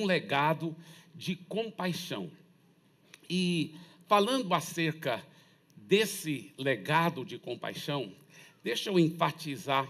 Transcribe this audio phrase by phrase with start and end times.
[0.00, 0.74] um legado
[1.14, 2.30] de compaixão.
[3.28, 3.74] E
[4.06, 5.22] falando acerca
[5.76, 8.12] desse legado de compaixão,
[8.62, 9.88] deixa eu enfatizar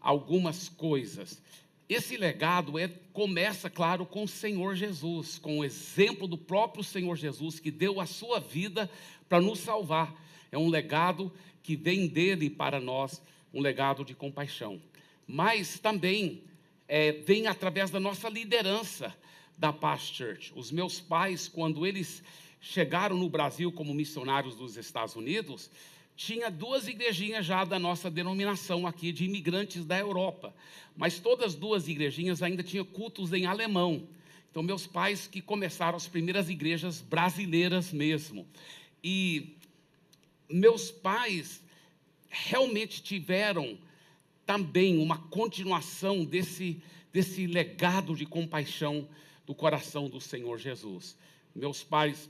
[0.00, 1.42] algumas coisas.
[1.88, 7.16] Esse legado é, começa, claro, com o Senhor Jesus, com o exemplo do próprio Senhor
[7.16, 8.90] Jesus, que deu a sua vida
[9.28, 10.14] para nos salvar.
[10.52, 14.80] É um legado que vem dele para nós, um legado de compaixão.
[15.26, 16.42] Mas também
[16.86, 19.14] é, vem através da nossa liderança
[19.58, 20.52] da Paz Church.
[20.54, 22.22] Os meus pais, quando eles
[22.60, 25.70] chegaram no Brasil como missionários dos Estados Unidos,
[26.16, 30.54] tinha duas igrejinhas já da nossa denominação aqui, de imigrantes da Europa.
[30.96, 34.08] Mas todas as duas igrejinhas ainda tinham cultos em alemão.
[34.50, 38.46] Então, meus pais que começaram as primeiras igrejas brasileiras mesmo.
[39.02, 39.56] E
[40.48, 41.62] meus pais
[42.28, 43.78] realmente tiveram
[44.44, 46.82] também uma continuação desse,
[47.12, 49.06] desse legado de compaixão
[49.48, 51.16] do coração do Senhor Jesus.
[51.54, 52.28] Meus pais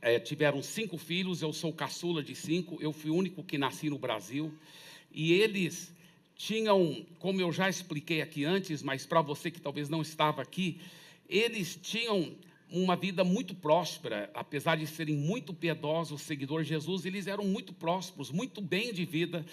[0.00, 3.90] é, tiveram cinco filhos, eu sou caçula de cinco, eu fui o único que nasci
[3.90, 4.54] no Brasil,
[5.10, 5.92] e eles
[6.36, 10.80] tinham, como eu já expliquei aqui antes, mas para você que talvez não estava aqui,
[11.28, 12.32] eles tinham
[12.70, 17.72] uma vida muito próspera, apesar de serem muito piedosos, seguidores de Jesus, eles eram muito
[17.72, 19.44] prósperos, muito bem de vida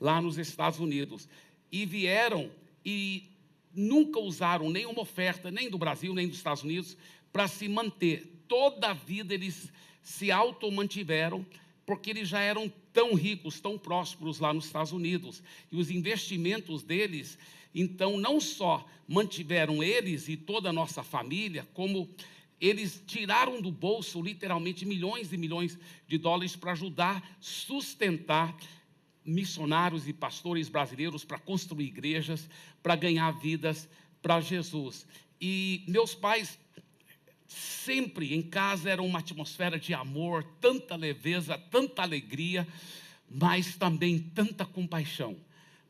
[0.00, 1.28] lá nos Estados Unidos.
[1.70, 2.50] E vieram
[2.82, 3.31] e
[3.74, 6.96] nunca usaram nenhuma oferta, nem do Brasil, nem dos Estados Unidos,
[7.32, 8.44] para se manter.
[8.46, 11.46] Toda a vida eles se automantiveram,
[11.86, 15.42] porque eles já eram tão ricos, tão prósperos lá nos Estados Unidos.
[15.70, 17.38] E os investimentos deles,
[17.74, 22.08] então, não só mantiveram eles e toda a nossa família, como
[22.60, 28.56] eles tiraram do bolso literalmente milhões e milhões de dólares para ajudar, sustentar
[29.24, 32.48] missionários e pastores brasileiros para construir igrejas,
[32.82, 33.88] para ganhar vidas
[34.20, 35.06] para Jesus.
[35.40, 36.58] E meus pais
[37.52, 42.66] Sempre em casa era uma atmosfera de amor, tanta leveza, tanta alegria,
[43.28, 45.36] mas também tanta compaixão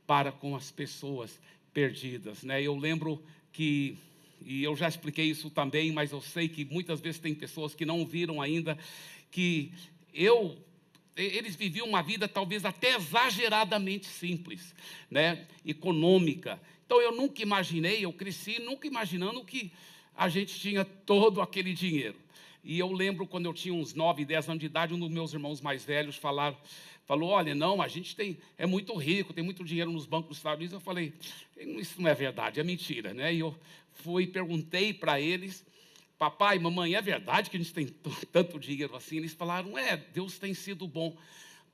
[0.07, 1.39] para com as pessoas
[1.73, 2.43] perdidas.
[2.43, 2.63] Né?
[2.63, 3.23] Eu lembro
[3.53, 3.97] que,
[4.45, 7.87] e eu já expliquei isso também, mas eu sei que muitas vezes tem pessoas que
[7.87, 8.77] não viram ainda,
[9.31, 9.73] que
[10.13, 10.59] eu
[11.17, 14.75] eles viviam uma vida talvez até exageradamente simples,
[15.11, 15.47] né?
[15.65, 16.61] econômica.
[16.87, 19.73] Então eu nunca imaginei, eu cresci nunca imaginando que
[20.17, 22.17] a gente tinha todo aquele dinheiro.
[22.65, 25.33] E eu lembro quando eu tinha uns 9, 10 anos de idade, um dos meus
[25.33, 26.57] irmãos mais velhos falar,
[27.07, 30.37] falou: Olha, não, a gente tem, é muito rico, tem muito dinheiro nos bancos dos
[30.39, 30.75] Estados Unidos.
[30.75, 31.13] Eu falei:
[31.57, 33.13] Isso não é verdade, é mentira.
[33.13, 33.35] Né?
[33.35, 33.57] E eu
[33.95, 35.65] fui perguntei para eles:
[36.23, 37.89] Papai, mamãe, é verdade que a gente tem
[38.31, 39.17] tanto dinheiro assim?
[39.17, 41.17] Eles falaram: É, Deus tem sido bom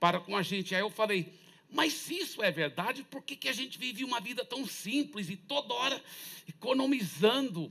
[0.01, 0.75] para com a gente.
[0.75, 1.35] Aí eu falei:
[1.71, 5.29] mas se isso é verdade, por que, que a gente vive uma vida tão simples
[5.29, 6.03] e toda hora
[6.49, 7.71] economizando?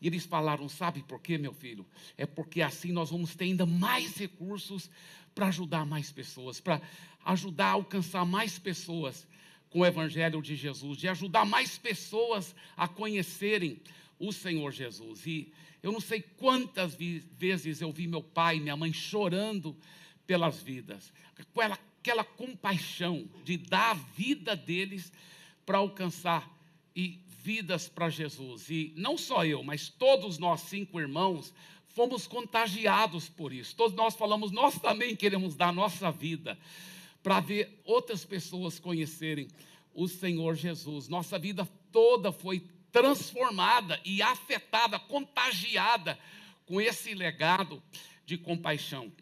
[0.00, 1.84] E eles falaram: Sabe por quê, meu filho?
[2.16, 4.88] É porque assim nós vamos ter ainda mais recursos
[5.34, 6.80] para ajudar mais pessoas, para
[7.24, 9.26] ajudar a alcançar mais pessoas
[9.68, 13.82] com o Evangelho de Jesus, de ajudar mais pessoas a conhecerem
[14.18, 15.26] o Senhor Jesus.
[15.26, 15.52] E
[15.82, 19.76] eu não sei quantas vezes eu vi meu pai e minha mãe chorando
[20.26, 21.12] pelas vidas,
[21.52, 25.12] com aquela, aquela compaixão de dar a vida deles
[25.66, 26.50] para alcançar
[26.96, 28.70] e vidas para Jesus.
[28.70, 31.52] E não só eu, mas todos nós cinco irmãos
[31.88, 33.76] fomos contagiados por isso.
[33.76, 36.58] Todos nós falamos, nós também queremos dar nossa vida
[37.22, 39.48] para ver outras pessoas conhecerem
[39.94, 41.08] o Senhor Jesus.
[41.08, 46.16] Nossa vida toda foi transformada e afetada, contagiada
[46.64, 47.82] com esse legado
[48.24, 49.12] de compaixão.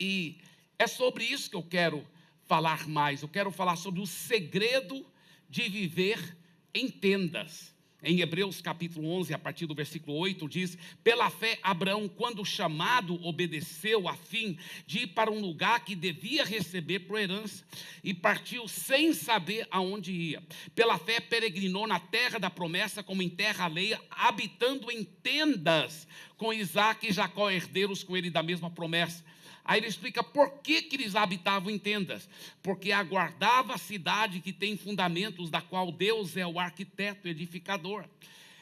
[0.00, 0.40] E
[0.78, 2.02] é sobre isso que eu quero
[2.46, 3.20] falar mais.
[3.20, 5.06] Eu quero falar sobre o segredo
[5.50, 6.34] de viver
[6.72, 7.74] em tendas.
[8.00, 13.20] Em Hebreus capítulo 11, a partir do versículo 8, diz: Pela fé, Abraão, quando chamado,
[13.26, 17.64] obedeceu a fim de ir para um lugar que devia receber por herança,
[18.04, 20.40] e partiu sem saber aonde ia.
[20.76, 26.06] Pela fé, peregrinou na terra da promessa, como em terra alheia, habitando em tendas
[26.36, 29.24] com Isaac e Jacó, herdeiros com ele da mesma promessa
[29.68, 32.26] Aí ele explica por que, que eles habitavam em tendas.
[32.62, 38.06] Porque aguardava a cidade que tem fundamentos, da qual Deus é o arquiteto edificador.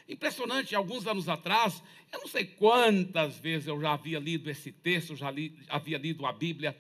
[0.08, 1.80] Impressionante, alguns anos atrás,
[2.12, 6.26] eu não sei quantas vezes eu já havia lido esse texto, já li, havia lido
[6.26, 6.76] a Bíblia,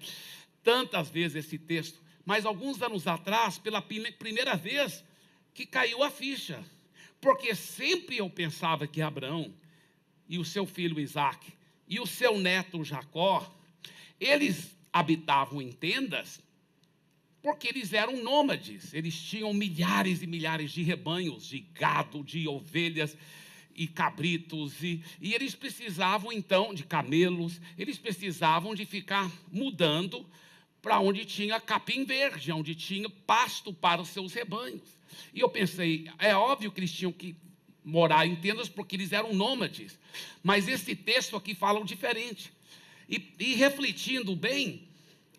[0.60, 5.04] tantas vezes esse texto, mas alguns anos atrás, pela primeira vez,
[5.54, 6.64] que caiu a ficha.
[7.20, 9.54] Porque sempre eu pensava que Abraão
[10.28, 11.52] e o seu filho Isaac
[11.86, 13.54] e o seu neto Jacó
[14.20, 16.40] eles habitavam em tendas
[17.42, 23.16] porque eles eram nômades, eles tinham milhares e milhares de rebanhos, de gado, de ovelhas,
[23.76, 30.26] e cabritos, e, e eles precisavam então de camelos, eles precisavam de ficar mudando
[30.80, 34.96] para onde tinha capim verde, onde tinha pasto para os seus rebanhos.
[35.34, 37.36] E eu pensei, é óbvio que eles tinham que
[37.84, 39.98] morar em tendas porque eles eram nômades,
[40.42, 42.52] mas esse texto aqui fala diferente.
[43.08, 44.86] E, e refletindo bem,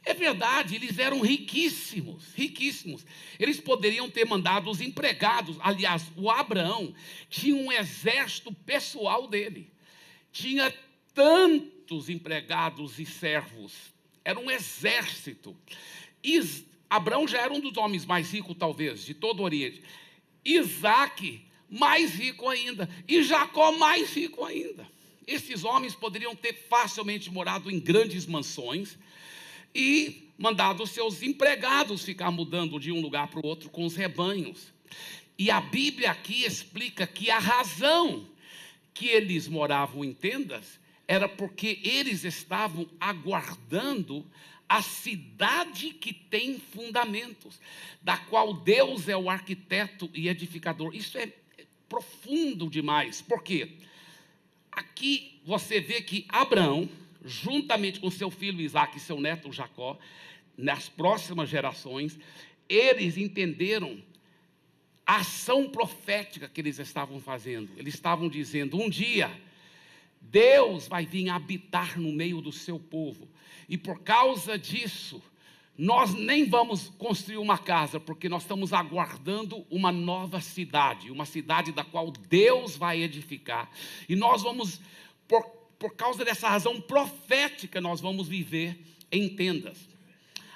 [0.08, 3.06] é verdade, eles eram riquíssimos, riquíssimos.
[3.38, 5.58] Eles poderiam ter mandado os empregados.
[5.60, 6.96] Aliás, o Abraão
[7.30, 9.70] tinha um exército pessoal dele.
[10.32, 10.74] Tinha
[11.14, 13.74] tantos empregados e servos.
[14.24, 15.54] Era um exército.
[16.90, 19.84] Abraão já era um dos homens mais ricos, talvez, de todo o Oriente.
[20.46, 22.90] Isaac, mais rico ainda.
[23.06, 24.88] E Jacó, mais rico ainda.
[25.28, 28.98] Esses homens poderiam ter facilmente morado em grandes mansões
[29.76, 34.72] e mandado seus empregados ficar mudando de um lugar para o outro com os rebanhos.
[35.38, 38.26] E a Bíblia aqui explica que a razão
[38.94, 44.26] que eles moravam em tendas era porque eles estavam aguardando
[44.68, 47.60] a cidade que tem fundamentos,
[48.02, 50.94] da qual Deus é o arquiteto e edificador.
[50.96, 51.32] Isso é
[51.88, 53.22] profundo demais.
[53.22, 53.78] Por quê?
[54.78, 56.88] Aqui você vê que Abraão
[57.26, 59.98] juntamente com seu filho Isaac e seu neto Jacó,
[60.56, 62.20] nas próximas gerações,
[62.70, 64.00] eles entenderam
[65.04, 67.72] a ação profética que eles estavam fazendo.
[67.76, 69.32] Eles estavam dizendo: um dia,
[70.22, 73.28] Deus vai vir habitar no meio do seu povo,
[73.68, 75.24] e por causa disso,
[75.78, 81.72] nós nem vamos construir uma casa, porque nós estamos aguardando uma nova cidade, uma cidade
[81.72, 83.70] da qual Deus vai edificar,
[84.10, 84.82] e nós vamos,
[85.28, 88.80] por por causa dessa razão profética, nós vamos viver
[89.12, 89.78] em tendas.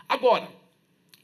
[0.07, 0.50] Agora,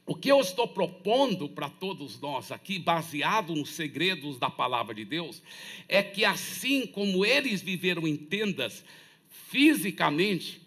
[0.06, 5.04] o que eu estou propondo para todos nós aqui, baseado nos segredos da palavra de
[5.04, 5.42] Deus,
[5.86, 8.84] é que assim como eles viveram em tendas
[9.28, 10.62] fisicamente,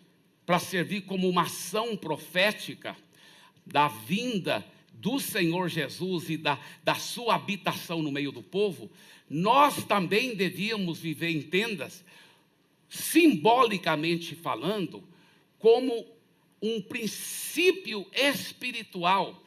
[0.46, 2.98] para servir como uma ação profética
[3.66, 8.90] da vinda do Senhor Jesus e da, da sua habitação no meio do povo,
[9.30, 12.04] nós também devíamos viver em tendas
[12.90, 15.02] simbolicamente falando,
[15.58, 16.06] como
[16.62, 19.42] um princípio espiritual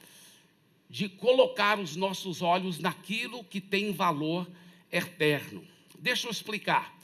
[0.89, 4.49] de colocar os nossos olhos naquilo que tem valor
[4.91, 5.63] eterno.
[5.99, 6.99] Deixa eu explicar.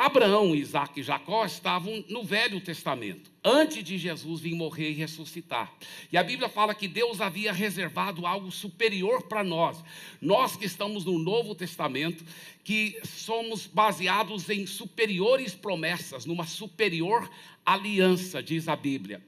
[0.00, 5.70] Abraão, Isaac e Jacó estavam no Velho Testamento, antes de Jesus vir morrer e ressuscitar.
[6.10, 9.84] E a Bíblia fala que Deus havia reservado algo superior para nós.
[10.18, 12.24] Nós que estamos no Novo Testamento,
[12.64, 17.30] que somos baseados em superiores promessas, numa superior
[17.64, 19.22] aliança, diz a Bíblia.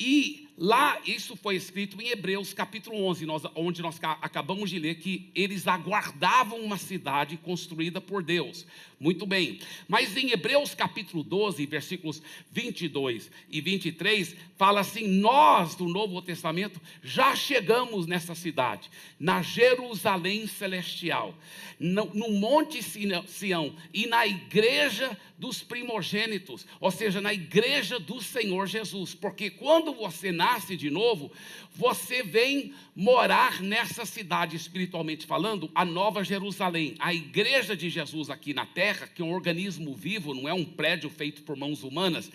[0.00, 4.96] E lá, isso foi escrito em Hebreus capítulo 11, nós, onde nós acabamos de ler
[4.96, 8.66] que eles aguardavam uma cidade construída por Deus.
[9.00, 12.20] Muito bem, mas em Hebreus capítulo 12, versículos
[12.50, 20.48] 22 e 23, fala assim: Nós do Novo Testamento já chegamos nessa cidade, na Jerusalém
[20.48, 21.32] celestial,
[21.78, 28.66] no, no Monte Sião e na igreja dos primogênitos, ou seja, na igreja do Senhor
[28.66, 31.30] Jesus, porque quando você nasce de novo,
[31.74, 38.54] você vem morar nessa cidade, espiritualmente falando, a Nova Jerusalém, a igreja de Jesus aqui
[38.54, 42.30] na terra, que é um organismo vivo, não é um prédio feito por mãos humanas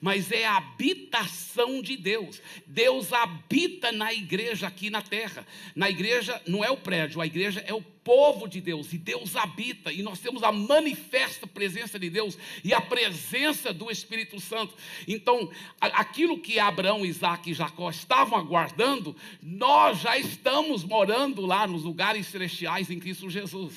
[0.00, 2.40] mas é a habitação de Deus.
[2.66, 5.46] Deus habita na igreja aqui na terra.
[5.74, 9.36] Na igreja não é o prédio, a igreja é o povo de Deus e Deus
[9.36, 14.74] habita e nós temos a manifesta presença de Deus e a presença do Espírito Santo.
[15.06, 21.84] Então, aquilo que Abraão, Isaac e Jacó estavam aguardando, nós já estamos morando lá nos
[21.84, 23.74] lugares celestiais em Cristo Jesus.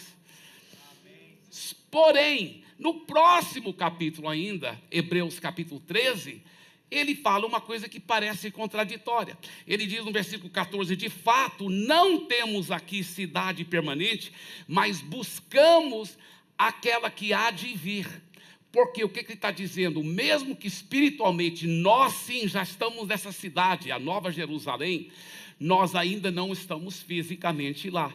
[1.91, 6.43] Porém, no próximo capítulo ainda, Hebreus capítulo 13,
[6.91, 9.37] ele fala uma coisa que parece contraditória.
[9.65, 14.33] Ele diz no versículo 14: De fato, não temos aqui cidade permanente,
[14.67, 16.17] mas buscamos
[16.57, 18.05] aquela que há de vir.
[18.69, 20.03] Porque o que, ele está dizendo?
[20.03, 25.09] Mesmo que espiritualmente nós sim já estamos nessa cidade, a Nova Jerusalém,
[25.57, 28.13] nós ainda não estamos fisicamente lá.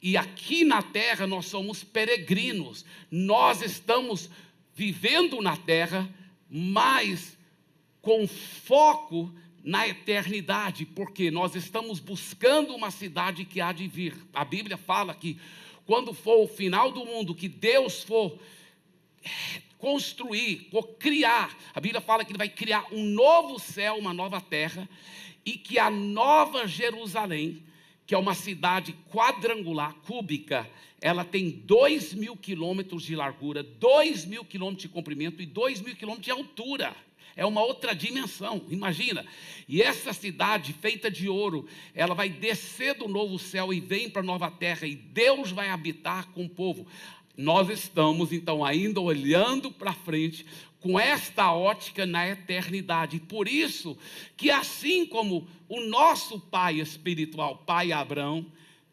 [0.00, 4.30] E aqui na terra nós somos peregrinos, nós estamos
[4.74, 6.08] vivendo na terra,
[6.48, 7.36] mas
[8.00, 14.14] com foco na eternidade, porque nós estamos buscando uma cidade que há de vir.
[14.32, 15.38] A Bíblia fala que
[15.84, 18.38] quando for o final do mundo, que Deus for
[19.78, 24.40] construir, for criar, a Bíblia fala que Ele vai criar um novo céu, uma nova
[24.40, 24.88] terra,
[25.44, 27.62] e que a nova Jerusalém
[28.08, 30.66] que é uma cidade quadrangular, cúbica,
[30.98, 35.94] ela tem 2 mil quilômetros de largura, 2 mil quilômetros de comprimento e 2 mil
[35.94, 36.96] quilômetros de altura.
[37.36, 39.26] É uma outra dimensão, imagina.
[39.68, 44.22] E essa cidade feita de ouro, ela vai descer do novo céu e vem para
[44.22, 46.86] a nova terra, e Deus vai habitar com o povo.
[47.36, 50.46] Nós estamos, então, ainda olhando para frente,
[50.80, 53.18] com esta ótica na eternidade.
[53.20, 53.96] Por isso
[54.36, 58.46] que, assim como o nosso pai espiritual, pai Abraão,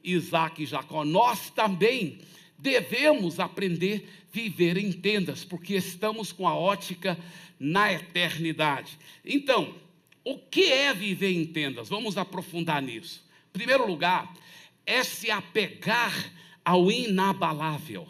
[0.03, 2.19] Isaac e Jacó, nós também
[2.57, 7.17] devemos aprender a viver em tendas, porque estamos com a ótica
[7.59, 8.97] na eternidade.
[9.23, 9.75] Então,
[10.23, 11.87] o que é viver em tendas?
[11.87, 13.23] Vamos aprofundar nisso.
[13.49, 14.33] Em primeiro lugar,
[14.85, 16.13] é se apegar
[16.63, 18.07] ao inabalável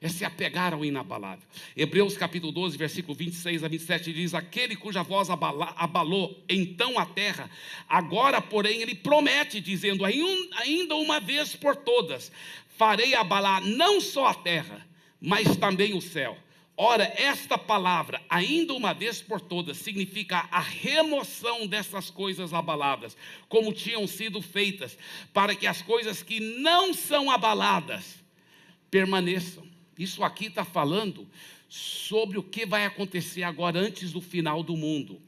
[0.00, 1.44] é se apegar ao inabalável.
[1.76, 7.50] Hebreus capítulo 12, versículo 26 a 27 diz: Aquele cuja voz abalou então a terra,
[7.88, 12.32] agora, porém, ele promete, dizendo: Ainda uma vez por todas,
[12.76, 14.86] farei abalar não só a terra,
[15.20, 16.36] mas também o céu.
[16.82, 23.14] Ora, esta palavra, ainda uma vez por todas, significa a remoção dessas coisas abaladas,
[23.50, 24.96] como tinham sido feitas,
[25.30, 28.24] para que as coisas que não são abaladas
[28.90, 29.69] permaneçam.
[30.00, 31.28] Isso aqui está falando
[31.68, 35.20] sobre o que vai acontecer agora antes do final do mundo.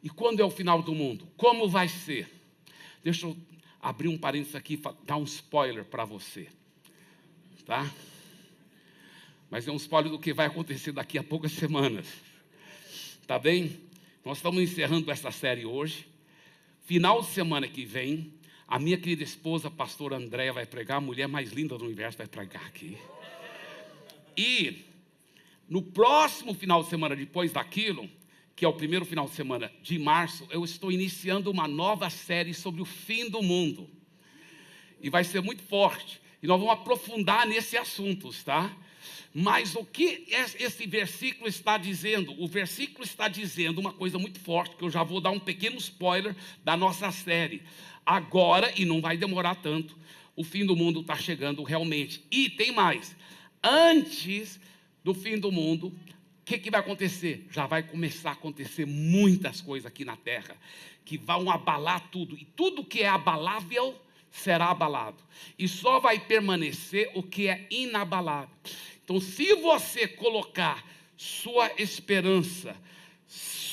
[0.00, 1.26] E quando é o final do mundo?
[1.36, 2.32] Como vai ser?
[3.02, 3.36] Deixa eu
[3.82, 6.46] abrir um parênteses aqui dar um spoiler para você.
[7.66, 7.92] Tá?
[9.50, 12.06] Mas é um spoiler do que vai acontecer daqui a poucas semanas.
[13.26, 13.80] Tá bem?
[14.24, 16.06] Nós estamos encerrando essa série hoje.
[16.82, 18.32] Final de semana que vem,
[18.70, 22.18] a minha querida esposa, a pastora Andréia, vai pregar, a mulher mais linda do universo
[22.18, 22.96] vai pregar aqui.
[24.36, 24.84] E
[25.68, 28.08] no próximo final de semana depois daquilo,
[28.54, 32.54] que é o primeiro final de semana de março, eu estou iniciando uma nova série
[32.54, 33.90] sobre o fim do mundo.
[35.00, 36.20] E vai ser muito forte.
[36.40, 38.72] E nós vamos aprofundar nesse assunto, tá?
[39.34, 40.26] Mas o que
[40.58, 42.40] esse versículo está dizendo?
[42.40, 45.76] O versículo está dizendo uma coisa muito forte, que eu já vou dar um pequeno
[45.76, 47.62] spoiler da nossa série
[48.10, 49.96] agora, e não vai demorar tanto,
[50.34, 52.24] o fim do mundo está chegando realmente.
[52.30, 53.16] E tem mais:
[53.62, 54.58] antes
[55.04, 57.46] do fim do mundo, o que, que vai acontecer?
[57.52, 60.56] Já vai começar a acontecer muitas coisas aqui na terra
[61.04, 63.94] que vão abalar tudo, e tudo que é abalável
[64.30, 65.22] será abalado,
[65.58, 68.54] e só vai permanecer o que é inabalável.
[69.04, 70.84] Então, se você colocar
[71.16, 72.76] sua esperança,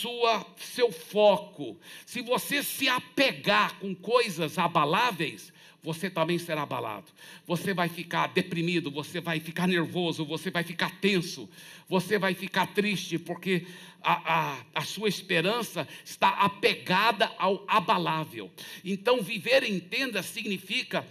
[0.01, 5.51] sua, seu foco, se você se apegar com coisas abaláveis,
[5.81, 7.11] você também será abalado.
[7.45, 11.49] Você vai ficar deprimido, você vai ficar nervoso, você vai ficar tenso,
[11.87, 13.65] você vai ficar triste, porque
[14.01, 18.51] a, a, a sua esperança está apegada ao abalável.
[18.83, 21.07] Então, viver em tenda significa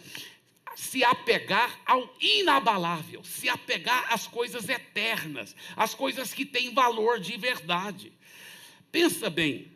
[0.75, 7.37] se apegar ao inabalável, se apegar às coisas eternas, às coisas que têm valor de
[7.39, 8.13] verdade.
[8.97, 9.71] Pensa bem,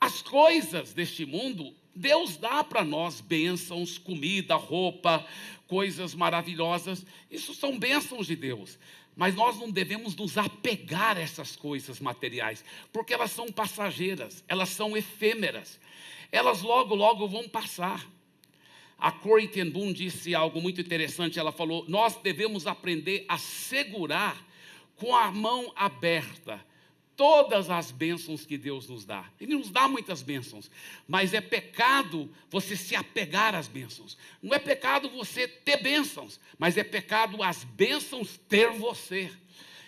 [0.00, 5.26] as coisas deste mundo, Deus dá para nós bênçãos, comida, roupa,
[5.66, 8.78] coisas maravilhosas, isso são bênçãos de Deus.
[9.16, 14.68] Mas nós não devemos nos apegar a essas coisas materiais, porque elas são passageiras, elas
[14.68, 15.80] são efêmeras,
[16.30, 18.08] elas logo, logo vão passar.
[18.96, 21.40] A Corey ten Boom disse algo muito interessante.
[21.40, 24.46] Ela falou: Nós devemos aprender a segurar
[24.94, 26.64] com a mão aberta
[27.16, 29.24] todas as bênçãos que Deus nos dá.
[29.40, 30.70] Ele nos dá muitas bênçãos,
[31.08, 34.16] mas é pecado você se apegar às bênçãos.
[34.42, 39.30] Não é pecado você ter bênçãos, mas é pecado as bênçãos ter você.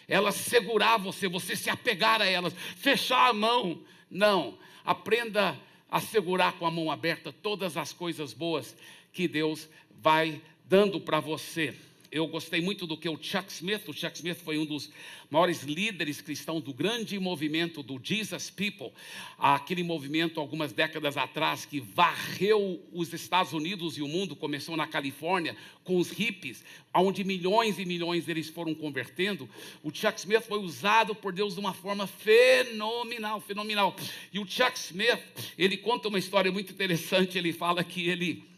[0.08, 3.82] Elas segurar você, você se apegar a elas, fechar a mão.
[4.10, 5.58] Não, aprenda
[5.90, 8.74] a segurar com a mão aberta todas as coisas boas
[9.12, 9.68] que Deus
[10.00, 11.74] vai dando para você
[12.10, 14.90] eu gostei muito do que o Chuck Smith, o Chuck Smith foi um dos
[15.30, 18.92] maiores líderes cristãos do grande movimento do Jesus People,
[19.38, 24.86] aquele movimento algumas décadas atrás que varreu os Estados Unidos e o mundo, começou na
[24.86, 29.48] Califórnia com os hippies, onde milhões e milhões deles foram convertendo.
[29.82, 33.94] O Chuck Smith foi usado por Deus de uma forma fenomenal, fenomenal.
[34.32, 35.20] E o Chuck Smith,
[35.58, 38.48] ele conta uma história muito interessante, ele fala que ele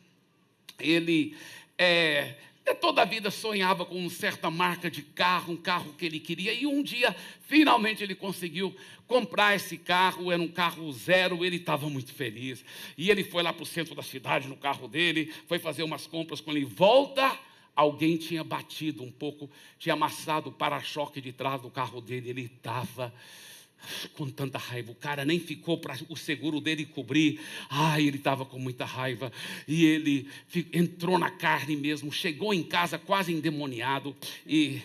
[0.78, 1.36] ele
[1.76, 2.36] é,
[2.74, 6.52] toda a vida sonhava com uma certa marca de carro, um carro que ele queria,
[6.52, 8.74] e um dia, finalmente, ele conseguiu
[9.06, 10.30] comprar esse carro.
[10.30, 12.64] Era um carro zero, ele estava muito feliz.
[12.96, 16.06] E ele foi lá para o centro da cidade no carro dele, foi fazer umas
[16.06, 16.40] compras.
[16.40, 17.38] Quando ele volta,
[17.74, 22.30] alguém tinha batido um pouco, tinha amassado o para-choque de trás do carro dele.
[22.30, 23.12] Ele estava
[24.14, 24.92] com tanta raiva.
[24.92, 27.40] O cara nem ficou para o seguro dele cobrir.
[27.68, 29.32] Ai, ele estava com muita raiva.
[29.66, 30.28] E ele
[30.72, 34.14] entrou na carne mesmo, chegou em casa quase endemoniado
[34.46, 34.82] e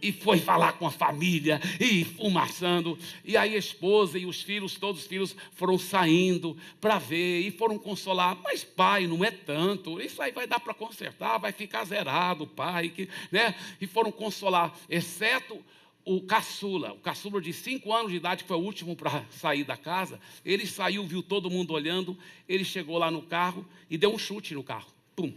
[0.00, 2.98] e foi falar com a família, e fumaçando.
[3.24, 7.50] E aí a esposa e os filhos, todos os filhos, foram saindo para ver e
[7.50, 8.38] foram consolar.
[8.42, 12.90] Mas, pai, não é tanto, isso aí vai dar para consertar, vai ficar zerado, pai.
[12.90, 13.54] Que, né?
[13.80, 15.58] E foram consolar, exceto
[16.06, 19.64] o caçula, o caçula de cinco anos de idade, que foi o último para sair
[19.64, 22.16] da casa, ele saiu, viu todo mundo olhando,
[22.48, 24.86] ele chegou lá no carro e deu um chute no carro.
[25.16, 25.34] Pum.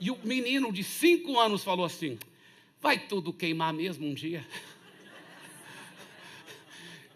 [0.00, 2.18] E o menino de cinco anos falou assim:
[2.80, 4.46] vai tudo queimar mesmo um dia.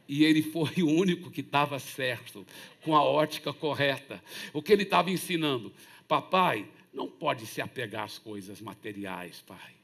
[0.09, 2.47] E ele foi o único que estava certo,
[2.83, 4.23] com a ótica correta.
[4.53, 5.73] O que ele estava ensinando?
[6.07, 9.75] Papai, não pode se apegar às coisas materiais, pai.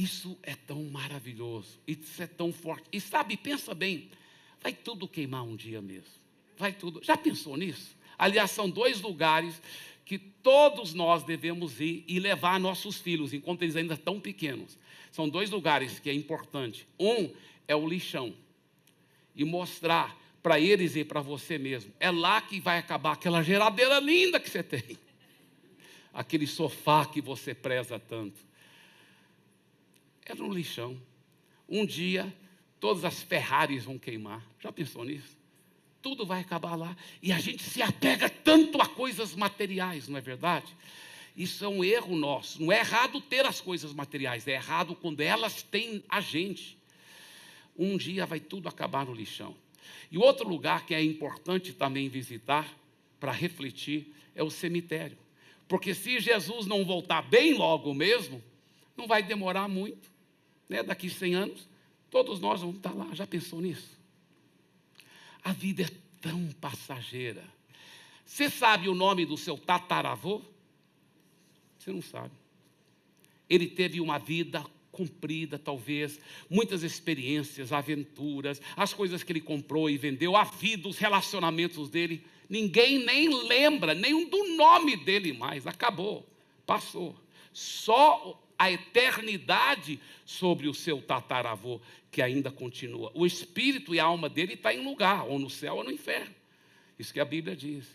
[0.00, 2.88] Isso é tão maravilhoso, isso é tão forte.
[2.90, 4.08] E sabe, pensa bem,
[4.62, 6.08] vai tudo queimar um dia mesmo.
[6.56, 7.04] Vai tudo.
[7.04, 7.94] Já pensou nisso?
[8.16, 9.60] Aliás, são dois lugares
[10.06, 14.78] que todos nós devemos ir e levar nossos filhos, enquanto eles ainda estão pequenos.
[15.12, 16.88] São dois lugares que é importante.
[16.98, 17.30] Um
[17.68, 18.34] é o lixão.
[19.36, 21.92] E mostrar para eles e para você mesmo.
[22.00, 24.96] É lá que vai acabar aquela geladeira linda que você tem.
[26.10, 28.48] Aquele sofá que você preza tanto
[30.30, 31.00] era um lixão.
[31.68, 32.32] Um dia,
[32.78, 34.44] todas as Ferraris vão queimar.
[34.58, 35.38] Já pensou nisso?
[36.02, 36.96] Tudo vai acabar lá.
[37.22, 40.74] E a gente se apega tanto a coisas materiais, não é verdade?
[41.36, 42.62] Isso é um erro nosso.
[42.62, 46.76] Não é errado ter as coisas materiais, é errado quando elas têm a gente.
[47.78, 49.54] Um dia vai tudo acabar no lixão.
[50.10, 52.68] E outro lugar que é importante também visitar
[53.18, 55.18] para refletir é o cemitério.
[55.68, 58.42] Porque se Jesus não voltar bem logo mesmo,
[58.96, 60.09] não vai demorar muito
[60.70, 61.68] né, daqui 100 anos,
[62.08, 63.12] todos nós vamos estar lá.
[63.12, 63.98] Já pensou nisso?
[65.42, 67.44] A vida é tão passageira.
[68.24, 70.40] Você sabe o nome do seu tataravô?
[71.76, 72.30] Você não sabe.
[73.48, 79.98] Ele teve uma vida comprida, talvez, muitas experiências, aventuras, as coisas que ele comprou e
[79.98, 82.24] vendeu, a vida, os relacionamentos dele.
[82.48, 85.66] Ninguém nem lembra nem do nome dele mais.
[85.66, 86.24] Acabou,
[86.64, 87.16] passou.
[87.52, 93.10] Só a eternidade sobre o seu tataravô, que ainda continua.
[93.14, 96.34] O espírito e a alma dele está em lugar, ou no céu ou no inferno.
[96.98, 97.86] Isso que a Bíblia diz.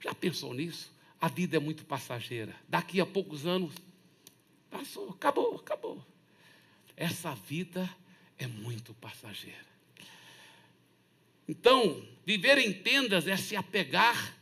[0.00, 0.94] Já pensou nisso?
[1.20, 2.54] A vida é muito passageira.
[2.68, 3.74] Daqui a poucos anos,
[4.70, 6.06] passou, acabou, acabou.
[6.96, 7.90] Essa vida
[8.38, 9.66] é muito passageira.
[11.48, 14.36] Então, viver em tendas é se apegar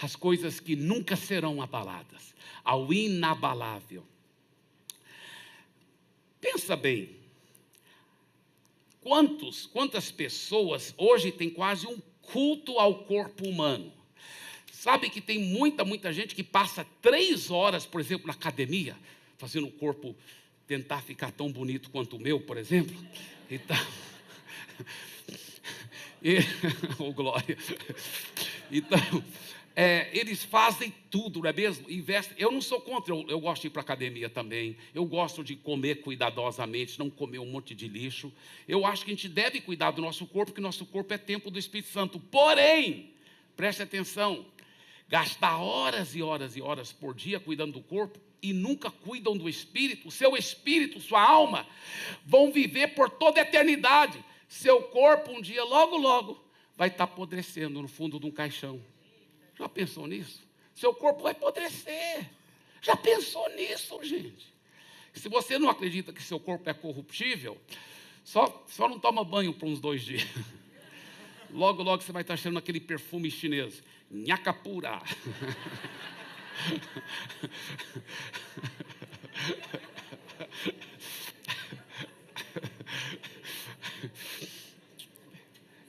[0.00, 4.06] às coisas que nunca serão abaladas, ao inabalável.
[6.42, 7.08] Pensa bem.
[9.00, 13.92] Quantos, quantas pessoas hoje têm quase um culto ao corpo humano?
[14.72, 18.96] Sabe que tem muita, muita gente que passa três horas, por exemplo, na academia,
[19.38, 20.16] fazendo o corpo
[20.66, 22.96] tentar ficar tão bonito quanto o meu, por exemplo.
[23.48, 23.76] Então,
[26.20, 26.38] e,
[26.98, 27.56] oh glória.
[28.68, 28.98] Então,
[29.74, 31.90] é, eles fazem tudo, não é mesmo?
[31.90, 32.36] Investem.
[32.38, 34.76] Eu não sou contra, eu, eu gosto de ir para a academia também.
[34.94, 38.32] Eu gosto de comer cuidadosamente, não comer um monte de lixo.
[38.68, 41.50] Eu acho que a gente deve cuidar do nosso corpo, porque nosso corpo é templo
[41.50, 42.20] do Espírito Santo.
[42.20, 43.14] Porém,
[43.56, 44.44] preste atenção:
[45.08, 49.48] gastar horas e horas e horas por dia cuidando do corpo e nunca cuidam do
[49.48, 51.64] espírito, seu espírito, sua alma,
[52.26, 54.22] vão viver por toda a eternidade.
[54.48, 56.44] Seu corpo, um dia, logo, logo,
[56.76, 58.82] vai estar apodrecendo no fundo de um caixão
[59.58, 60.42] já pensou nisso?
[60.74, 62.30] Seu corpo vai apodrecer.
[62.80, 64.52] Já pensou nisso, gente?
[65.12, 67.60] Se você não acredita que seu corpo é corruptível,
[68.24, 70.26] só, só não toma banho por uns dois dias.
[71.50, 73.82] Logo, logo você vai estar cheirando aquele perfume chinês.
[74.10, 75.02] Nhacapura.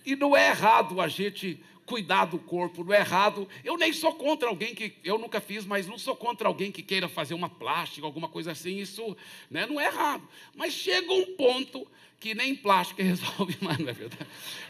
[0.05, 3.47] E não é errado a gente cuidar do corpo, não é errado.
[3.63, 6.81] Eu nem sou contra alguém que, eu nunca fiz, mas não sou contra alguém que
[6.81, 9.15] queira fazer uma plástica, alguma coisa assim, isso
[9.49, 10.27] né, não é errado.
[10.55, 11.87] Mas chega um ponto
[12.19, 14.27] que nem plástica resolve mais, não é verdade?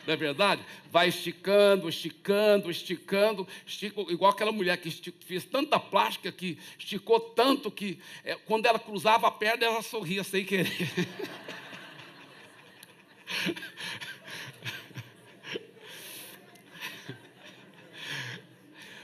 [0.07, 0.61] Não é verdade?
[0.91, 7.69] Vai esticando, esticando, esticando, estica, igual aquela mulher que fez tanta plástica que esticou tanto
[7.69, 10.67] que é, quando ela cruzava a perna, ela sorria sem querer.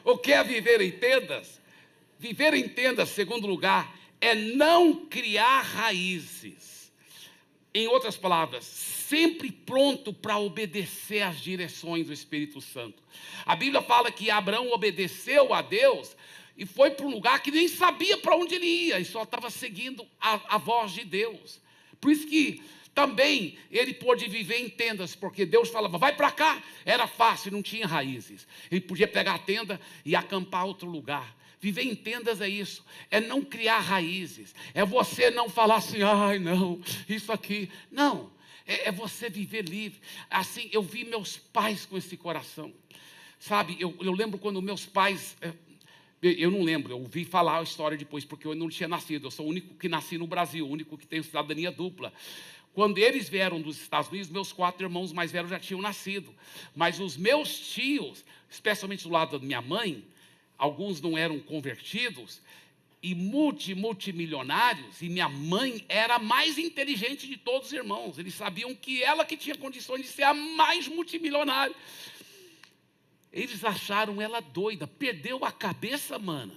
[0.09, 1.61] O que é viver em tendas?
[2.17, 6.91] Viver em tendas, segundo lugar, é não criar raízes
[7.71, 13.03] Em outras palavras, sempre pronto para obedecer às direções do Espírito Santo.
[13.45, 16.15] A Bíblia fala que Abraão obedeceu a Deus
[16.57, 19.51] e foi para um lugar que nem sabia para onde ele ia, e só estava
[19.51, 21.61] seguindo a, a voz de Deus.
[22.01, 22.63] Por isso que
[22.99, 27.61] também ele pôde viver em tendas, porque Deus falava, vai para cá, era fácil, não
[27.61, 28.45] tinha raízes.
[28.69, 31.33] Ele podia pegar a tenda e acampar outro lugar.
[31.61, 36.39] Viver em tendas é isso, é não criar raízes, é você não falar assim, ai
[36.39, 37.71] não, isso aqui.
[37.89, 38.29] Não,
[38.67, 40.01] é, é você viver livre.
[40.29, 42.73] Assim, eu vi meus pais com esse coração.
[43.39, 45.37] Sabe, eu, eu lembro quando meus pais.
[45.39, 45.53] É,
[46.21, 49.27] eu não lembro, eu ouvi falar a história depois, porque eu não tinha nascido.
[49.27, 52.11] Eu sou o único que nasci no Brasil, o único que tem cidadania dupla.
[52.73, 56.33] Quando eles vieram dos Estados Unidos, meus quatro irmãos mais velhos já tinham nascido.
[56.75, 60.05] Mas os meus tios, especialmente do lado da minha mãe,
[60.57, 62.41] alguns não eram convertidos,
[63.01, 68.17] e multi, multimilionários, e minha mãe era a mais inteligente de todos os irmãos.
[68.17, 71.75] Eles sabiam que ela que tinha condições de ser a mais multimilionária.
[73.31, 76.53] Eles acharam ela doida, perdeu a cabeça, mana.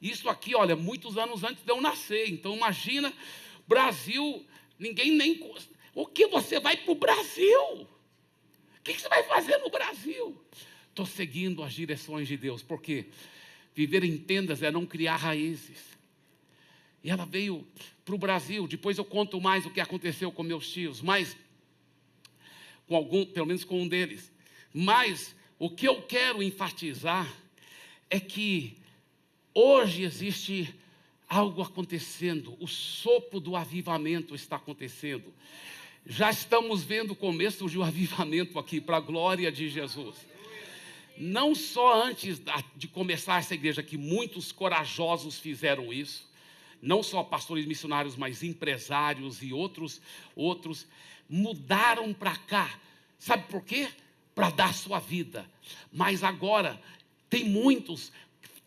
[0.00, 2.30] Isso aqui, olha, muitos anos antes de eu nascer.
[2.30, 3.12] Então imagina,
[3.66, 4.46] Brasil,
[4.80, 5.38] ninguém nem.
[5.94, 7.62] O que você vai para o Brasil?
[7.82, 10.36] O que você vai fazer no Brasil?
[10.88, 13.06] Estou seguindo as direções de Deus, porque?
[13.74, 15.78] Viver em tendas é não criar raízes.
[17.04, 17.66] E ela veio
[18.04, 18.66] para o Brasil.
[18.66, 21.36] Depois eu conto mais o que aconteceu com meus tios, mas
[22.86, 24.32] com algum, pelo menos com um deles.
[24.72, 27.32] Mas o que eu quero enfatizar
[28.08, 28.76] é que
[29.54, 30.74] hoje existe
[31.30, 35.32] algo acontecendo, o sopro do avivamento está acontecendo.
[36.04, 40.28] Já estamos vendo o começo de um avivamento aqui, para a glória de Jesus
[41.20, 42.40] não só antes
[42.74, 46.26] de começar essa igreja, que muitos corajosos fizeram isso,
[46.80, 50.00] não só pastores missionários, mas empresários e outros,
[50.34, 50.86] outros
[51.28, 52.74] mudaram para cá.
[53.18, 53.86] Sabe por quê?
[54.34, 55.48] Para dar sua vida.
[55.92, 56.80] Mas agora
[57.28, 58.10] tem muitos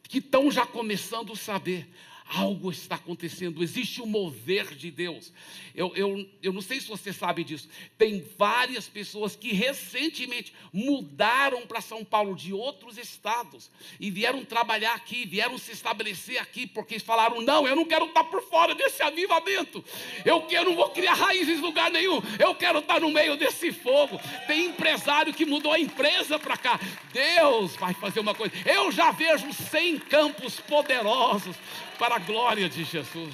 [0.03, 1.89] que estão já começando a saber
[2.35, 5.31] algo está acontecendo, existe um mover de Deus.
[5.75, 11.65] Eu, eu, eu não sei se você sabe disso, tem várias pessoas que recentemente mudaram
[11.67, 13.69] para São Paulo de outros estados
[13.99, 18.23] e vieram trabalhar aqui, vieram se estabelecer aqui, porque falaram: não, eu não quero estar
[18.23, 19.83] por fora desse avivamento,
[20.25, 23.71] eu, eu não vou criar raízes em lugar nenhum, eu quero estar no meio desse
[23.71, 24.19] fogo.
[24.47, 26.79] Tem empresário que mudou a empresa para cá,
[27.11, 28.53] Deus vai fazer uma coisa.
[28.65, 31.55] Eu já vejo 100 campos poderosos
[31.97, 33.33] para glória de Jesus.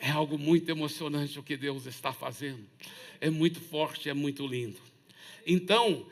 [0.00, 2.66] É algo muito emocionante o que Deus está fazendo.
[3.20, 4.78] É muito forte, é muito lindo.
[5.46, 6.06] Então,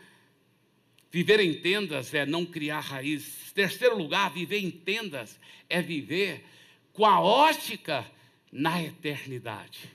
[1.11, 3.53] viver em tendas é não criar raízes.
[3.53, 5.39] Terceiro lugar, viver em tendas
[5.69, 6.45] é viver
[6.93, 8.07] com a ótica
[8.53, 9.91] na eternidade.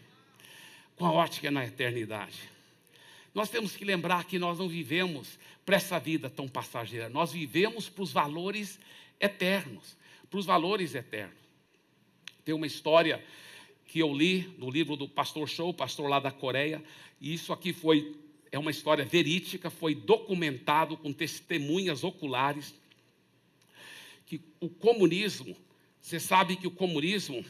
[0.95, 2.49] Com a ótica na eternidade.
[3.33, 7.89] Nós temos que lembrar que nós não vivemos para essa vida tão passageira, nós vivemos
[7.89, 8.79] para os valores
[9.19, 9.97] eternos
[10.29, 11.37] para os valores eternos.
[12.43, 13.23] Tem uma história
[13.85, 16.83] que eu li no livro do pastor Show, pastor lá da Coreia,
[17.19, 18.15] e isso aqui foi
[18.51, 22.73] é uma história verídica, foi documentado com testemunhas oculares
[24.25, 25.55] que o comunismo,
[26.01, 27.43] você sabe que o comunismo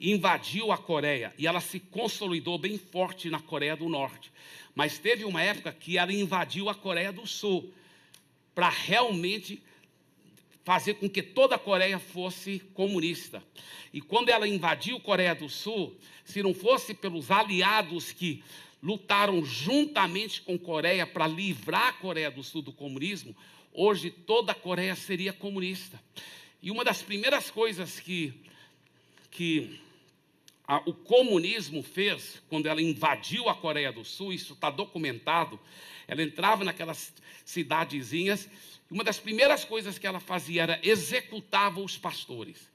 [0.00, 4.32] invadiu a Coreia e ela se consolidou bem forte na Coreia do Norte.
[4.74, 7.72] Mas teve uma época que ela invadiu a Coreia do Sul
[8.54, 9.62] para realmente
[10.66, 13.40] fazer com que toda a Coreia fosse comunista.
[13.92, 18.42] E quando ela invadiu a Coreia do Sul, se não fosse pelos aliados que
[18.82, 23.32] lutaram juntamente com a Coreia para livrar a Coreia do Sul do comunismo,
[23.72, 26.02] hoje toda a Coreia seria comunista.
[26.60, 28.34] E uma das primeiras coisas que,
[29.30, 29.80] que
[30.66, 35.60] a, o comunismo fez quando ela invadiu a Coreia do Sul, isso está documentado,
[36.08, 38.48] ela entrava naquelas cidadezinhas
[38.90, 42.70] uma das primeiras coisas que ela fazia era executava os pastores.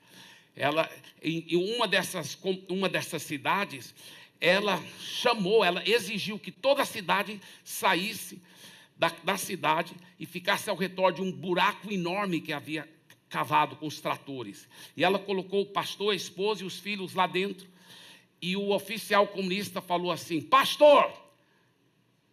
[0.56, 0.90] Ela,
[1.22, 3.96] em, uma, dessas, uma dessas cidades,
[4.40, 8.42] ela chamou, ela exigiu que toda a cidade saísse
[8.98, 12.88] da, da cidade e ficasse ao redor de um buraco enorme que havia
[13.30, 14.68] cavado com os tratores.
[14.98, 17.68] E ela colocou o pastor, a esposa e os filhos lá dentro.
[18.42, 21.12] E o oficial comunista falou assim: Pastor,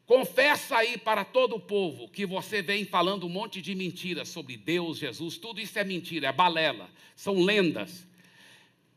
[0.09, 4.57] Confessa aí para todo o povo que você vem falando um monte de mentiras sobre
[4.57, 8.07] Deus, Jesus, tudo isso é mentira, é balela, são lendas.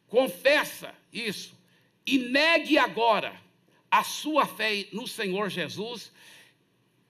[0.08, 1.54] Confessa isso
[2.08, 3.36] e negue agora
[3.92, 6.14] a sua fé no Senhor Jesus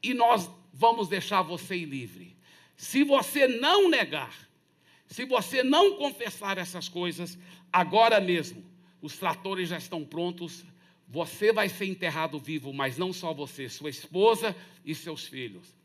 [0.01, 2.35] e nós vamos deixar você livre.
[2.75, 4.33] Se você não negar,
[5.05, 7.37] se você não confessar essas coisas,
[7.71, 8.65] agora mesmo,
[8.99, 10.65] os tratores já estão prontos,
[11.11, 15.75] Você vai ser enterrado vivo, mas não só você, sua esposa e seus filhos.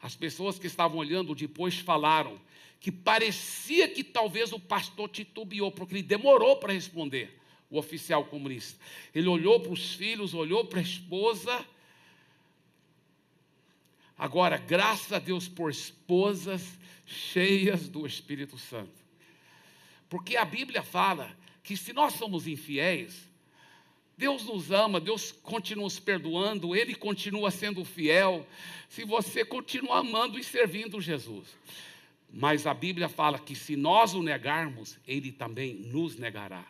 [0.00, 2.40] As pessoas que estavam olhando depois falaram
[2.80, 7.38] que parecia que talvez o pastor titubeou, porque ele demorou para responder,
[7.70, 8.76] o oficial comunista.
[9.14, 11.64] Ele olhou para os filhos, olhou para a esposa.
[14.18, 19.00] Agora, graças a Deus por esposas cheias do Espírito Santo.
[20.10, 21.30] Porque a Bíblia fala
[21.62, 23.30] que se nós somos infiéis,
[24.22, 28.46] Deus nos ama, Deus continua nos perdoando, Ele continua sendo fiel,
[28.88, 31.48] se você continua amando e servindo Jesus.
[32.32, 36.64] Mas a Bíblia fala que se nós o negarmos, Ele também nos negará.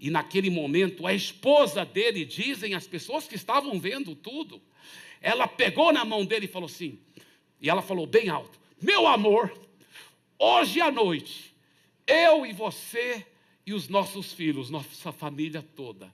[0.00, 4.60] E naquele momento, a esposa dele, dizem as pessoas que estavam vendo tudo,
[5.20, 6.98] ela pegou na mão dele e falou assim,
[7.60, 9.56] e ela falou bem alto: Meu amor,
[10.36, 11.54] hoje à noite,
[12.08, 13.24] eu e você
[13.70, 16.12] e os nossos filhos, nossa família toda,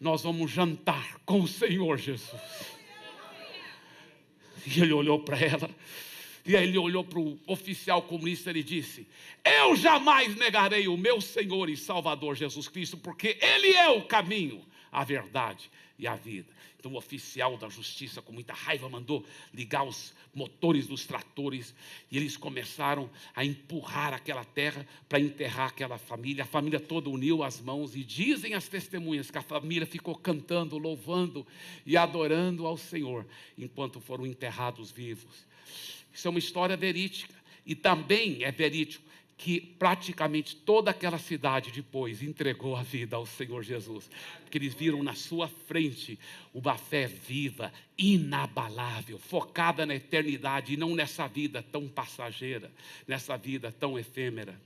[0.00, 2.40] nós vamos jantar com o Senhor Jesus.
[4.66, 5.70] E ele olhou para ela,
[6.46, 9.06] e aí ele olhou para o oficial comunista e disse:
[9.44, 14.64] Eu jamais negarei o meu Senhor e Salvador Jesus Cristo, porque Ele é o caminho,
[14.94, 16.48] a verdade e a vida.
[16.78, 21.74] Então o oficial da justiça, com muita raiva, mandou ligar os motores dos tratores
[22.10, 26.44] e eles começaram a empurrar aquela terra para enterrar aquela família.
[26.44, 30.76] A família toda uniu as mãos e dizem as testemunhas que a família ficou cantando,
[30.76, 31.46] louvando
[31.86, 33.26] e adorando ao Senhor
[33.56, 35.46] enquanto foram enterrados vivos.
[36.12, 42.22] Isso é uma história verídica e também é verídico que praticamente toda aquela cidade depois
[42.22, 44.08] entregou a vida ao Senhor Jesus,
[44.42, 46.18] porque eles viram na sua frente
[46.52, 52.70] uma fé viva, inabalável, focada na eternidade e não nessa vida tão passageira,
[53.08, 54.60] nessa vida tão efêmera.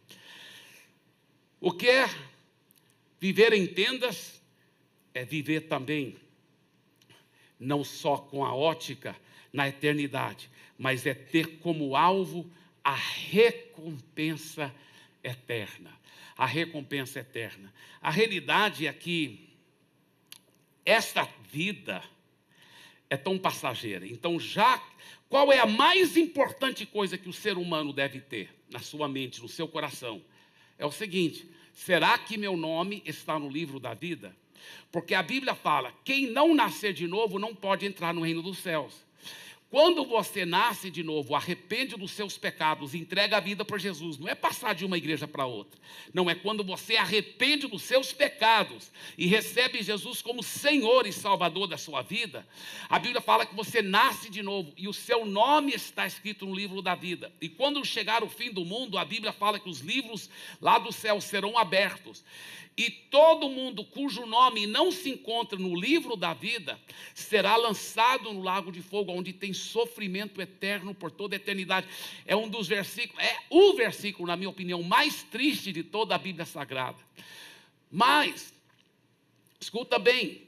[1.60, 2.08] O que é
[3.18, 4.40] viver em tendas?
[5.14, 6.16] É viver também,
[7.58, 9.16] não só com a ótica
[9.52, 12.48] na eternidade, mas é ter como alvo
[12.88, 14.74] a recompensa
[15.22, 15.90] eterna.
[16.38, 17.70] A recompensa eterna.
[18.00, 19.46] A realidade é que
[20.86, 22.02] esta vida
[23.10, 24.06] é tão passageira.
[24.06, 24.82] Então, já
[25.28, 29.42] qual é a mais importante coisa que o ser humano deve ter na sua mente,
[29.42, 30.22] no seu coração?
[30.78, 34.34] É o seguinte: será que meu nome está no livro da vida?
[34.90, 38.56] Porque a Bíblia fala: quem não nascer de novo não pode entrar no reino dos
[38.56, 39.06] céus.
[39.70, 44.26] Quando você nasce de novo, arrepende dos seus pecados, entrega a vida para Jesus, não
[44.26, 45.78] é passar de uma igreja para outra.
[46.14, 51.66] Não é quando você arrepende dos seus pecados e recebe Jesus como Senhor e Salvador
[51.66, 52.46] da sua vida.
[52.88, 56.54] A Bíblia fala que você nasce de novo e o seu nome está escrito no
[56.54, 57.30] livro da vida.
[57.38, 60.30] E quando chegar o fim do mundo, a Bíblia fala que os livros
[60.62, 62.24] lá do céu serão abertos
[62.78, 66.78] e todo mundo cujo nome não se encontra no livro da vida
[67.12, 71.88] será lançado no lago de fogo, onde tem sofrimento eterno por toda a eternidade.
[72.24, 76.18] É um dos versículos, é o versículo, na minha opinião, mais triste de toda a
[76.18, 76.98] Bíblia Sagrada.
[77.90, 78.54] Mas,
[79.58, 80.42] escuta bem,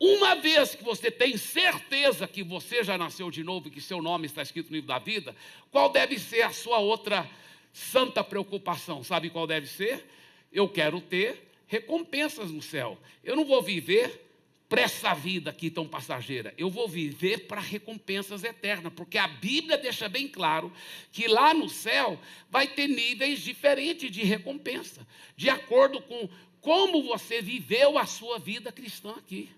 [0.00, 4.02] uma vez que você tem certeza que você já nasceu de novo e que seu
[4.02, 5.36] nome está escrito no livro da vida,
[5.70, 7.30] qual deve ser a sua outra
[7.72, 9.04] santa preocupação?
[9.04, 10.04] Sabe qual deve ser?
[10.52, 12.98] Eu quero ter recompensas no céu.
[13.22, 14.26] Eu não vou viver
[14.68, 16.52] para essa vida aqui tão passageira.
[16.58, 20.72] Eu vou viver para recompensas eternas, porque a Bíblia deixa bem claro
[21.12, 22.18] que lá no céu
[22.50, 26.28] vai ter níveis diferentes de recompensa, de acordo com
[26.60, 29.48] como você viveu a sua vida cristã aqui.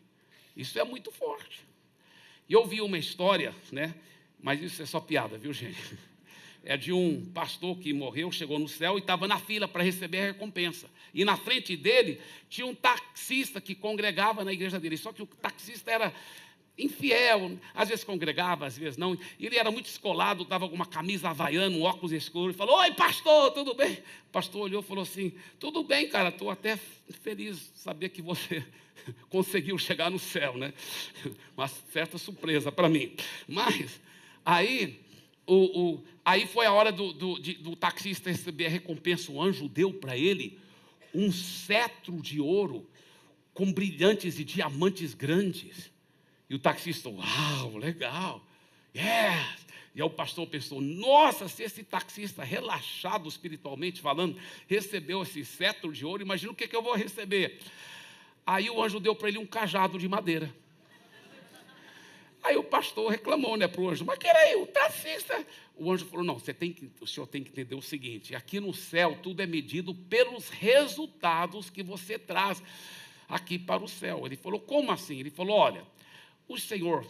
[0.55, 1.61] Isso é muito forte.
[2.49, 3.94] E eu vi uma história, né?
[4.40, 5.79] Mas isso é só piada, viu, gente?
[6.64, 10.21] é de um pastor que morreu, chegou no céu e estava na fila para receber
[10.21, 10.88] a recompensa.
[11.18, 14.96] E na frente dele tinha um taxista que congregava na igreja dele.
[14.96, 16.14] Só que o taxista era
[16.78, 19.18] infiel, às vezes congregava, às vezes não.
[19.40, 22.92] Ele era muito escolado, estava com uma camisa havaiana, um óculos escuro, e falou: Oi,
[22.92, 23.94] pastor, tudo bem?
[24.28, 26.76] O pastor olhou e falou assim: Tudo bem, cara, estou até
[27.20, 28.64] feliz de saber que você
[29.28, 30.72] conseguiu chegar no céu, né?
[31.59, 33.12] Uma certa surpresa para mim.
[33.48, 34.00] Mas,
[34.44, 35.00] aí
[35.44, 39.33] o, o, aí foi a hora do, do, de, do taxista receber a recompensa.
[39.33, 40.67] O anjo deu para ele
[41.14, 42.88] um cetro de ouro
[43.55, 45.90] com brilhantes e diamantes grandes.
[46.49, 48.44] E o taxista, uau, legal,
[48.94, 49.66] yes.
[49.94, 55.92] E aí o pastor pensou: nossa, se esse taxista relaxado espiritualmente falando, recebeu esse cetro
[55.92, 57.59] de ouro, imagina o que, que eu vou receber.
[58.47, 60.55] Aí o anjo deu para ele um cajado de madeira.
[62.42, 65.44] Aí o pastor reclamou, né, para o anjo, mas aí, o taxista.
[65.77, 68.61] O anjo falou: não, você tem que, o senhor tem que entender o seguinte: aqui
[68.61, 72.62] no céu tudo é medido pelos resultados que você traz.
[73.29, 74.24] aqui para o céu.
[74.24, 75.18] Ele falou: Como assim?
[75.18, 75.85] Ele falou: Olha,
[76.48, 77.07] o Senhor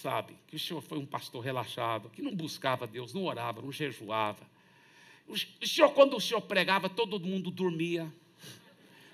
[0.00, 3.70] sabe que o Senhor foi um pastor relaxado, que não buscava Deus, não orava, não
[3.70, 4.50] jejuava.
[5.28, 8.12] O Senhor, quando o Senhor pregava, todo mundo dormia.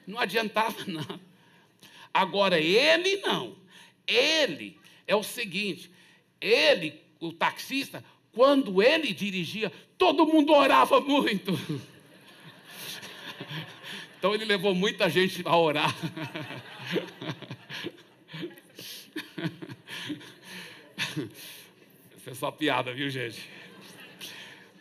[0.06, 1.20] Não adiantava nada.
[2.12, 3.56] Agora, ele não.
[4.06, 5.90] Ele é o seguinte:
[6.40, 11.58] ele, o taxista, quando ele dirigia, todo mundo orava muito.
[14.18, 15.94] Então ele levou muita gente a orar.
[22.16, 23.48] Isso é só piada, viu, gente?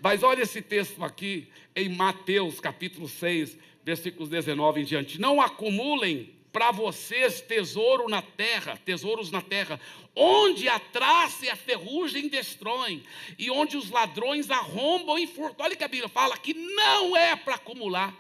[0.02, 5.22] Mas olha esse texto aqui em Mateus, capítulo 6, versículos 19 em diante.
[5.22, 9.80] Não acumulem para vocês tesouro na terra, tesouros na terra,
[10.16, 13.04] onde a traça e a ferrugem destroem,
[13.38, 15.68] e onde os ladrões arrombam e furtam.
[15.68, 18.12] Olha que a Bíblia fala que não é para acumular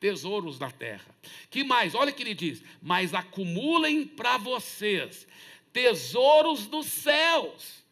[0.00, 1.06] tesouros na terra.
[1.48, 1.94] Que mais?
[1.94, 5.24] Olha o que ele diz: mas acumulem para vocês
[5.72, 7.84] tesouros dos céus,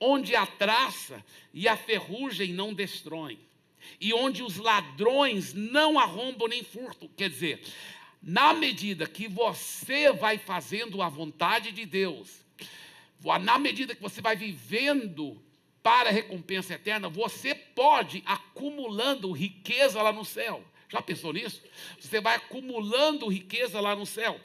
[0.00, 3.38] onde a traça e a ferrugem não destroem,
[4.00, 7.10] e onde os ladrões não arrombam nem furtam.
[7.14, 7.62] Quer dizer,
[8.22, 12.44] na medida que você vai fazendo a vontade de Deus,
[13.42, 15.40] na medida que você vai vivendo
[15.82, 20.62] para a recompensa eterna, você pode acumulando riqueza lá no céu.
[20.90, 21.62] Já pensou nisso?
[22.00, 24.38] Você vai acumulando riqueza lá no céu.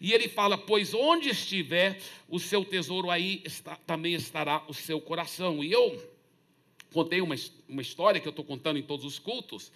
[0.00, 5.00] E ele fala: Pois onde estiver o seu tesouro, aí está, também estará o seu
[5.00, 5.62] coração.
[5.62, 6.12] E eu
[6.92, 7.36] contei uma,
[7.68, 9.70] uma história que eu estou contando em todos os cultos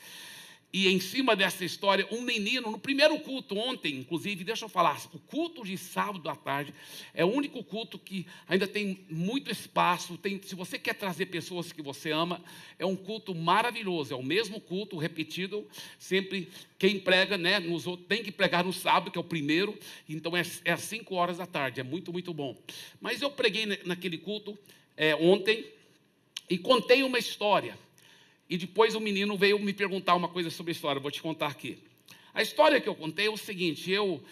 [0.78, 5.00] e em cima dessa história, um menino, no primeiro culto ontem, inclusive, deixa eu falar,
[5.14, 6.74] o culto de sábado à tarde
[7.14, 10.18] é o único culto que ainda tem muito espaço.
[10.18, 12.44] Tem, se você quer trazer pessoas que você ama,
[12.78, 14.12] é um culto maravilhoso.
[14.12, 15.66] É o mesmo culto repetido,
[15.98, 20.36] sempre quem prega, né, nos tem que pregar no sábado, que é o primeiro, então
[20.36, 22.54] é, é às 5 horas da tarde, é muito, muito bom.
[23.00, 24.58] Mas eu preguei naquele culto
[24.94, 25.64] é, ontem
[26.50, 27.78] e contei uma história
[28.48, 31.48] e depois o menino veio me perguntar uma coisa sobre a história, vou te contar
[31.48, 31.78] aqui.
[32.32, 34.22] A história que eu contei é o seguinte: eu,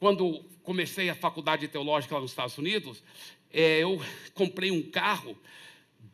[0.00, 3.02] quando comecei a faculdade teológica lá nos Estados Unidos,
[3.52, 4.00] é, eu
[4.34, 5.36] comprei um carro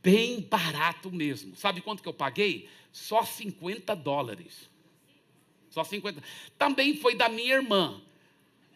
[0.03, 1.55] bem barato mesmo.
[1.55, 2.69] Sabe quanto que eu paguei?
[2.93, 4.69] Só 50 dólares.
[5.71, 6.23] Só 50.
[6.59, 8.01] Também foi da minha irmã.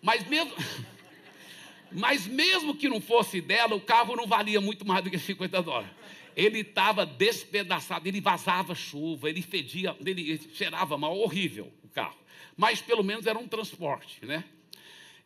[0.01, 0.53] Mas mesmo.
[1.91, 5.63] Mas mesmo que não fosse dela, o carro não valia muito mais do que 50
[5.63, 5.91] dólares
[6.39, 12.17] ele estava despedaçado, ele vazava chuva, ele fedia, ele cheirava mal, horrível o carro.
[12.57, 14.45] Mas pelo menos era um transporte, né?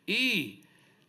[0.07, 0.62] E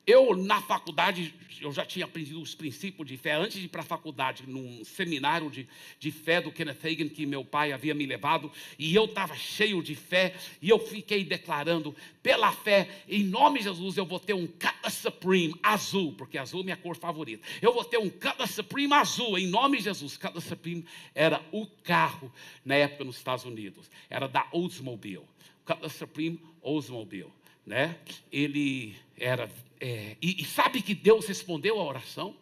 [0.06, 3.80] eu, na faculdade, eu já tinha aprendido os princípios de fé antes de ir para
[3.80, 5.66] a faculdade, num seminário de,
[5.98, 9.82] de fé do Kenneth Hagin que meu pai havia me levado, e eu estava cheio
[9.82, 14.34] de fé, e eu fiquei declarando, pela fé, em nome de Jesus, eu vou ter
[14.34, 17.46] um Cutlass Supreme azul, porque azul é minha cor favorita.
[17.62, 20.16] Eu vou ter um Cutlass Supreme azul, em nome de Jesus.
[20.16, 22.30] Cutlass Supreme era o carro
[22.64, 25.24] na época nos Estados Unidos, era da Oldsmobile.
[25.64, 27.32] Cutlass Supreme Oldsmobile,
[27.66, 27.98] né?
[28.30, 29.50] Ele era
[29.80, 32.34] é, e, e, sabe que Deus respondeu a oração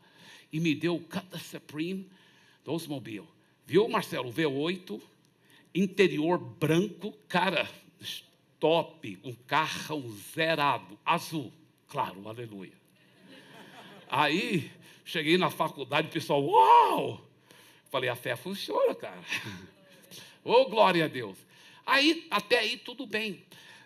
[0.52, 2.08] e me deu o Cutlass Supreme
[2.64, 3.26] do Oldsmobile.
[3.66, 4.32] Viu, Marcelo?
[4.32, 5.00] V8,
[5.74, 7.68] interior branco, cara,
[8.60, 11.52] top, um carro zerado, azul,
[11.88, 12.74] claro, aleluia.
[14.08, 14.70] Aí,
[15.04, 17.26] cheguei na faculdade, o pessoal, uau!
[17.90, 19.20] Falei, a fé funciona, cara.
[20.44, 21.38] oh, glória a Deus.
[21.84, 23.42] Aí, até aí, tudo bem.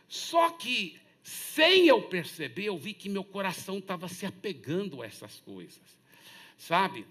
[0.09, 5.40] Só que sem eu perceber, eu vi que meu coração estava se apegando a essas
[5.40, 5.82] coisas,
[6.56, 7.04] sabe?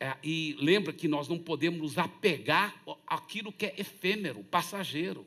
[0.00, 2.74] É, e lembra que nós não podemos nos apegar
[3.06, 5.24] àquilo que é efêmero, passageiro.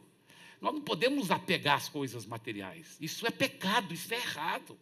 [0.60, 2.98] Nós não podemos nos apegar às coisas materiais.
[3.00, 4.78] Isso é pecado, isso é errado.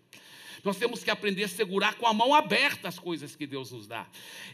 [0.64, 3.86] Nós temos que aprender a segurar com a mão aberta as coisas que Deus nos
[3.86, 4.08] dá.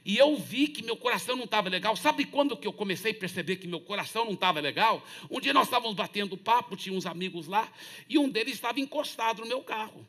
[0.03, 1.95] E eu vi que meu coração não estava legal.
[1.95, 5.01] Sabe quando que eu comecei a perceber que meu coração não estava legal?
[5.29, 7.71] Um dia nós estávamos batendo papo, tinha uns amigos lá,
[8.09, 10.05] e um deles estava encostado no meu carro.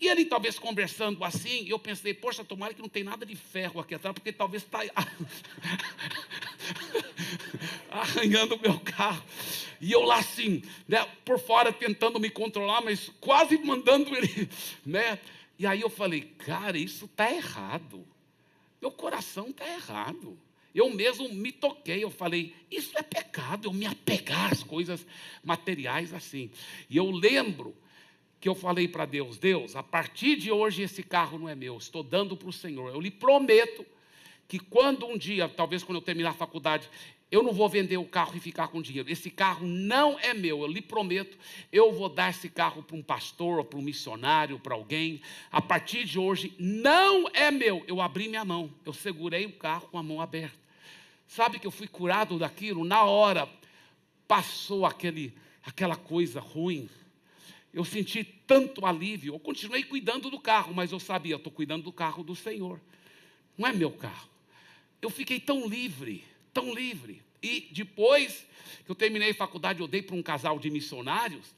[0.00, 3.78] E ele talvez conversando assim, eu pensei, poxa, tomara que não tem nada de ferro
[3.80, 4.80] aqui atrás, porque talvez está
[7.90, 9.22] arranhando o meu carro.
[9.80, 14.48] E eu lá assim, né, por fora tentando me controlar, mas quase mandando ele,
[14.84, 15.18] né?
[15.58, 18.06] E aí eu falei, cara, isso está errado.
[18.80, 20.38] Meu coração está errado.
[20.74, 25.04] Eu mesmo me toquei, eu falei, isso é pecado, eu me apegar às coisas
[25.42, 26.50] materiais assim.
[26.88, 27.74] E eu lembro
[28.40, 31.76] que eu falei para Deus: Deus, a partir de hoje esse carro não é meu,
[31.76, 32.88] estou dando para o Senhor.
[32.94, 33.84] Eu lhe prometo
[34.48, 36.88] que quando um dia, talvez quando eu terminar a faculdade,
[37.30, 39.10] eu não vou vender o carro e ficar com dinheiro.
[39.10, 41.38] Esse carro não é meu, eu lhe prometo.
[41.70, 45.20] Eu vou dar esse carro para um pastor, para um missionário, para alguém.
[45.50, 47.84] A partir de hoje, não é meu.
[47.86, 50.58] Eu abri minha mão, eu segurei o carro com a mão aberta.
[51.28, 52.84] Sabe que eu fui curado daquilo?
[52.84, 53.48] Na hora,
[54.26, 56.90] passou aquele, aquela coisa ruim.
[57.72, 59.34] Eu senti tanto alívio.
[59.34, 62.80] Eu continuei cuidando do carro, mas eu sabia, estou cuidando do carro do Senhor.
[63.56, 64.28] Não é meu carro.
[65.00, 67.22] Eu fiquei tão livre tão livre.
[67.42, 68.46] E depois
[68.84, 71.54] que eu terminei a faculdade, eu dei para um casal de missionários,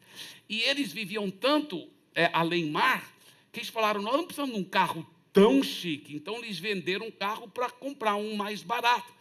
[0.49, 3.13] e eles viviam tanto é, além mar,
[3.51, 6.15] que eles falaram: Nós não precisamos de um carro tão chique.
[6.15, 9.13] Então, eles venderam um carro para comprar um mais barato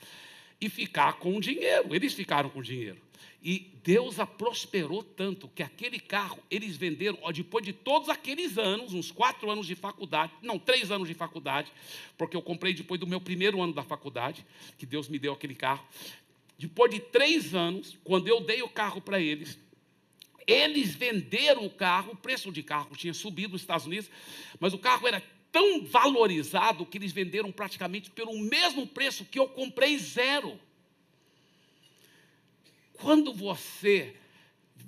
[0.61, 1.93] e ficar com dinheiro.
[1.93, 3.01] Eles ficaram com dinheiro.
[3.43, 8.59] E Deus a prosperou tanto que aquele carro eles venderam, ó, depois de todos aqueles
[8.59, 11.71] anos, uns quatro anos de faculdade, não, três anos de faculdade,
[12.15, 14.45] porque eu comprei depois do meu primeiro ano da faculdade,
[14.77, 15.83] que Deus me deu aquele carro.
[16.59, 19.57] Depois de três anos, quando eu dei o carro para eles,
[20.45, 24.11] eles venderam o carro, o preço de carro tinha subido nos Estados Unidos,
[24.59, 29.47] mas o carro era tão valorizado que eles venderam praticamente pelo mesmo preço que eu
[29.47, 30.59] comprei zero.
[32.93, 34.15] Quando você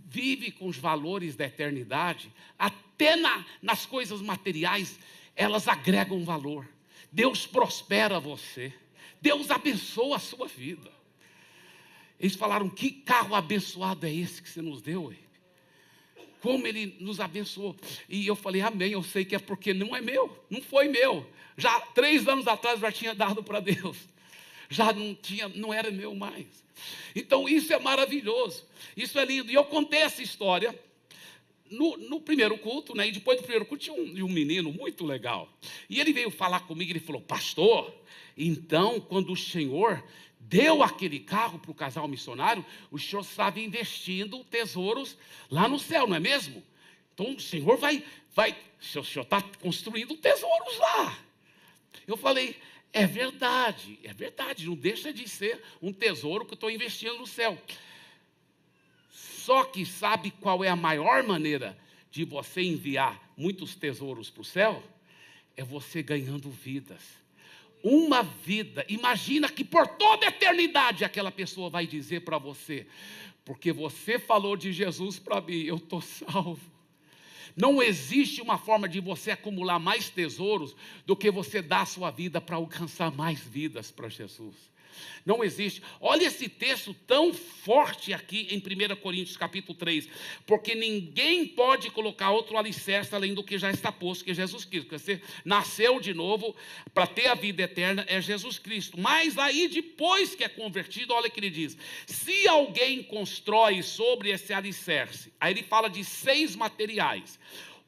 [0.08, 5.00] vive com os valores da eternidade, até na, nas coisas materiais,
[5.36, 6.70] elas agregam valor.
[7.12, 8.74] Deus prospera você.
[9.22, 10.92] Deus abençoa a sua vida.
[12.20, 15.14] Eles falaram: que carro abençoado é esse que você nos deu?
[16.44, 17.74] Como ele nos abençoou.
[18.10, 18.92] E eu falei: Amém.
[18.92, 21.26] Eu sei que é porque não é meu, não foi meu.
[21.58, 23.98] Já três anos atrás já tinha dado para Deus.
[24.70, 26.48] Já não tinha, não era meu mais.
[27.16, 28.66] Então isso é maravilhoso,
[28.98, 29.50] isso é lindo.
[29.50, 30.78] E eu contei essa história
[31.70, 33.08] no, no, primeiro culto, né?
[33.08, 35.48] E depois do primeiro culto tinha um, um, menino muito legal.
[35.90, 37.94] E ele veio falar comigo, ele falou, pastor,
[38.38, 40.04] então quando o Senhor
[40.48, 45.18] deu aquele carro para o casal missionário, o Senhor estava investindo tesouros
[45.50, 46.64] lá no céu, não é mesmo?
[47.14, 51.18] Então o Senhor vai, vai, o Senhor está construindo tesouros lá.
[52.06, 52.56] Eu falei,
[52.92, 57.28] é verdade, é verdade, não deixa de ser um tesouro que eu estou investindo no
[57.28, 57.58] céu.
[59.12, 61.78] Só que sabe qual é a maior maneira
[62.12, 64.84] de você enviar muitos tesouros para o céu?
[65.56, 67.23] É você ganhando vidas.
[67.84, 72.88] Uma vida, imagina que por toda a eternidade aquela pessoa vai dizer para você,
[73.44, 76.72] porque você falou de Jesus para mim, eu estou salvo.
[77.58, 80.74] Não existe uma forma de você acumular mais tesouros
[81.06, 84.56] do que você dar a sua vida para alcançar mais vidas para Jesus.
[85.26, 85.82] Não existe.
[86.00, 90.08] Olha esse texto tão forte aqui em 1 Coríntios capítulo 3,
[90.46, 94.66] porque ninguém pode colocar outro alicerce além do que já está posto, que é Jesus
[94.66, 94.98] Cristo.
[94.98, 96.56] Você nasceu de novo
[96.94, 99.00] para ter a vida eterna, é Jesus Cristo.
[99.00, 104.30] Mas aí depois que é convertido, olha o que ele diz: se alguém constrói sobre
[104.30, 107.40] esse alicerce, aí ele fala de seis materiais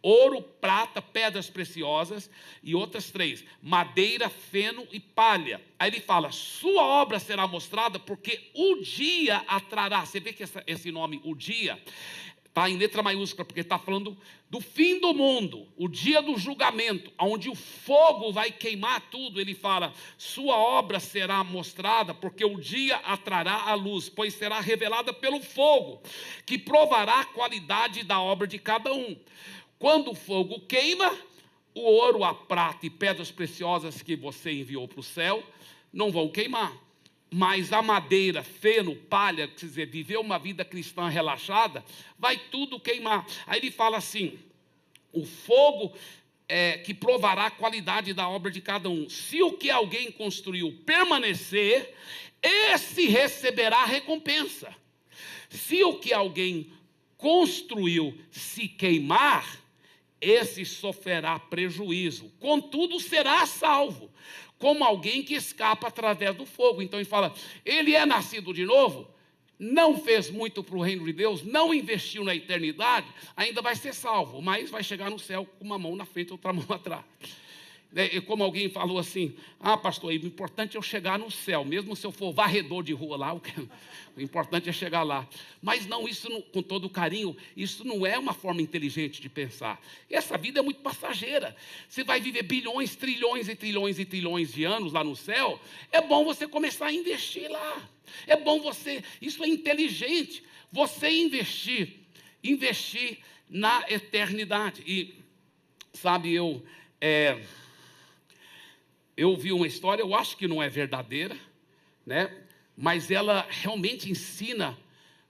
[0.05, 2.29] ouro, prata, pedras preciosas
[2.61, 5.59] e outras três: madeira, feno e palha.
[5.79, 10.05] Aí ele fala: sua obra será mostrada, porque o dia atrará.
[10.05, 11.81] Você vê que essa, esse nome, o dia,
[12.45, 14.15] está em letra maiúscula, porque está falando
[14.47, 19.41] do fim do mundo, o dia do julgamento, onde o fogo vai queimar tudo.
[19.41, 25.11] Ele fala: Sua obra será mostrada, porque o dia atrará a luz, pois será revelada
[25.11, 26.01] pelo fogo,
[26.45, 29.17] que provará a qualidade da obra de cada um.
[29.77, 31.15] Quando o fogo queima,
[31.73, 35.43] o ouro, a prata e pedras preciosas que você enviou para o céu
[35.91, 36.73] não vão queimar.
[37.29, 41.83] Mas a madeira, feno, palha, quer dizer, viver uma vida cristã relaxada,
[42.17, 43.25] vai tudo queimar.
[43.45, 44.39] Aí ele fala assim:
[45.11, 45.93] o fogo
[46.47, 49.09] é, que provará a qualidade da obra de cada um.
[49.09, 51.93] Se o que alguém construiu permanecer,
[52.41, 54.73] esse receberá recompensa.
[55.49, 56.71] Se o que alguém
[57.17, 59.64] construiu se queimar,
[60.25, 64.11] esse sofrerá prejuízo, contudo será salvo,
[64.57, 66.81] como alguém que escapa através do fogo.
[66.81, 69.07] Então ele fala: ele é nascido de novo,
[69.59, 73.07] não fez muito para o reino de Deus, não investiu na eternidade,
[73.37, 76.31] ainda vai ser salvo, mas vai chegar no céu com uma mão na frente e
[76.31, 77.05] outra mão atrás.
[77.97, 81.95] É, como alguém falou assim, ah, pastor, o importante é eu chegar no céu, mesmo
[81.95, 83.41] se eu for varredor de rua lá, o,
[84.19, 85.25] importante é chegar lá.
[85.61, 89.81] Mas não, isso não, com todo carinho, isso não é uma forma inteligente de pensar.
[90.09, 91.55] Essa vida é muito passageira.
[91.87, 95.57] Você vai viver bilhões, trilhões e trilhões e trilhões de anos lá no céu.
[95.89, 97.89] É bom você começar a investir lá.
[98.27, 102.01] É bom você, isso é inteligente, você investir,
[102.43, 103.19] investir
[103.49, 104.83] na eternidade.
[104.85, 105.15] E,
[105.93, 106.61] sabe, eu.
[106.99, 107.41] É,
[109.17, 111.37] eu vi uma história, eu acho que não é verdadeira,
[112.05, 112.45] né?
[112.75, 114.77] mas ela realmente ensina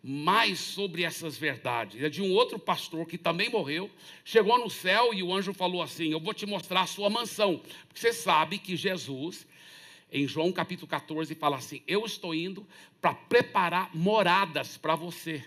[0.01, 2.01] mais sobre essas verdades.
[2.01, 3.89] É de um outro pastor que também morreu,
[4.23, 7.61] chegou no céu e o anjo falou assim: Eu vou te mostrar a sua mansão.
[7.88, 9.47] Porque você sabe que Jesus,
[10.11, 12.65] em João capítulo 14, fala assim: Eu estou indo
[13.01, 15.43] para preparar moradas para você.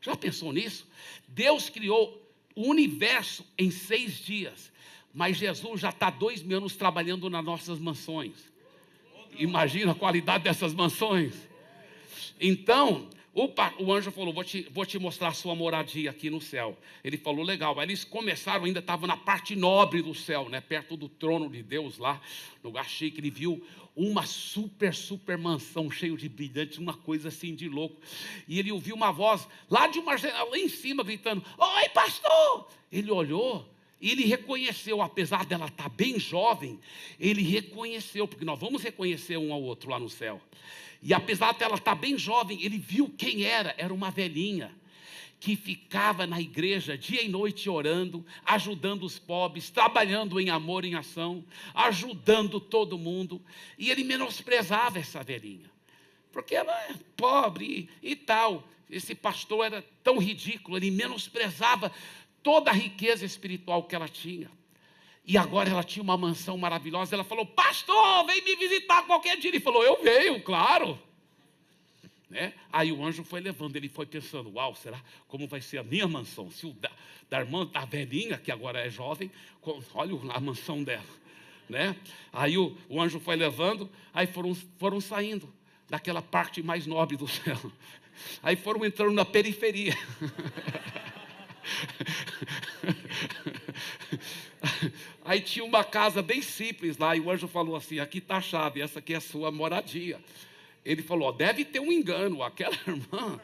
[0.00, 0.86] Já pensou nisso?
[1.26, 2.22] Deus criou
[2.54, 4.72] o universo em seis dias,
[5.16, 8.34] mas Jesus já está dois mil anos trabalhando nas nossas mansões.
[9.38, 11.34] Imagina a qualidade dessas mansões.
[12.38, 13.48] Então, o,
[13.78, 16.76] o, anjo falou: vou te, vou te mostrar a sua moradia aqui no céu.
[17.02, 17.80] Ele falou: legal.
[17.80, 21.62] Aí eles começaram, ainda estavam na parte nobre do céu, né, perto do trono de
[21.62, 22.20] Deus lá,
[22.62, 23.18] lugar chique.
[23.18, 27.96] Ele viu uma super, super mansão cheio de brilhantes, uma coisa assim de louco.
[28.46, 32.68] E ele ouviu uma voz lá de uma janela, lá em cima, gritando: Oi, pastor!
[32.92, 33.75] Ele olhou.
[34.00, 36.78] Ele reconheceu, apesar dela estar bem jovem,
[37.18, 40.40] ele reconheceu, porque nós vamos reconhecer um ao outro lá no céu.
[41.02, 44.74] E apesar dela estar bem jovem, ele viu quem era, era uma velhinha
[45.38, 50.94] que ficava na igreja dia e noite orando, ajudando os pobres, trabalhando em amor em
[50.94, 51.44] ação,
[51.74, 53.40] ajudando todo mundo,
[53.78, 55.70] e ele menosprezava essa velhinha,
[56.32, 58.66] porque ela é pobre e, e tal.
[58.88, 61.92] Esse pastor era tão ridículo, ele menosprezava
[62.46, 64.48] toda a riqueza espiritual que ela tinha.
[65.24, 67.16] E agora ela tinha uma mansão maravilhosa.
[67.16, 69.50] Ela falou: Pastor, vem me visitar qualquer dia.
[69.50, 70.96] Ele falou: Eu venho, claro.
[72.30, 72.54] Né?
[72.72, 76.06] Aí o anjo foi levando, ele foi pensando: Uau, será como vai ser a minha
[76.06, 76.48] mansão?
[76.48, 76.92] Se o da,
[77.28, 79.28] da irmã, da velhinha, que agora é jovem,
[79.92, 81.02] olha a mansão dela.
[81.68, 81.96] Né?
[82.32, 85.52] Aí o, o anjo foi levando, aí foram, foram saindo
[85.90, 87.58] daquela parte mais nobre do céu.
[88.40, 89.98] Aí foram entrando na periferia.
[95.24, 98.40] Aí tinha uma casa bem simples lá, e o anjo falou assim: aqui está a
[98.40, 100.20] chave, essa aqui é a sua moradia.
[100.84, 103.40] Ele falou: deve ter um engano, aquela irmã.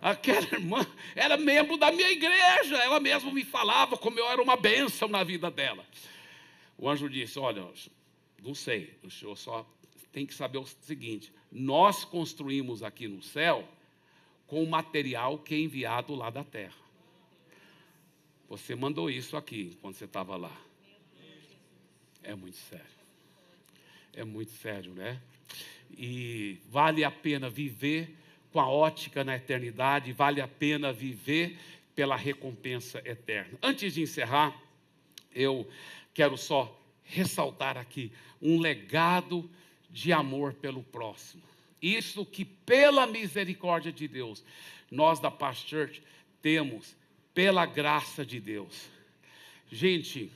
[0.00, 4.54] Aquela irmã era membro da minha igreja, ela mesma me falava como eu era uma
[4.54, 5.82] bênção na vida dela.
[6.76, 7.66] O anjo disse: Olha,
[8.42, 9.66] não sei, o senhor só
[10.12, 13.66] tem que saber o seguinte: nós construímos aqui no céu
[14.46, 16.83] com o material que é enviado lá da terra.
[18.56, 20.56] Você mandou isso aqui quando você estava lá.
[22.22, 22.86] É muito sério.
[24.12, 25.20] É muito sério, né?
[25.90, 28.16] E vale a pena viver
[28.52, 31.58] com a ótica na eternidade, vale a pena viver
[31.96, 33.58] pela recompensa eterna.
[33.60, 34.56] Antes de encerrar,
[35.34, 35.68] eu
[36.14, 39.50] quero só ressaltar aqui um legado
[39.90, 41.42] de amor pelo próximo.
[41.82, 44.44] Isso que, pela misericórdia de Deus,
[44.92, 46.00] nós da Paz Church
[46.40, 46.94] temos
[47.34, 48.88] pela graça de Deus.
[49.70, 50.30] Gente,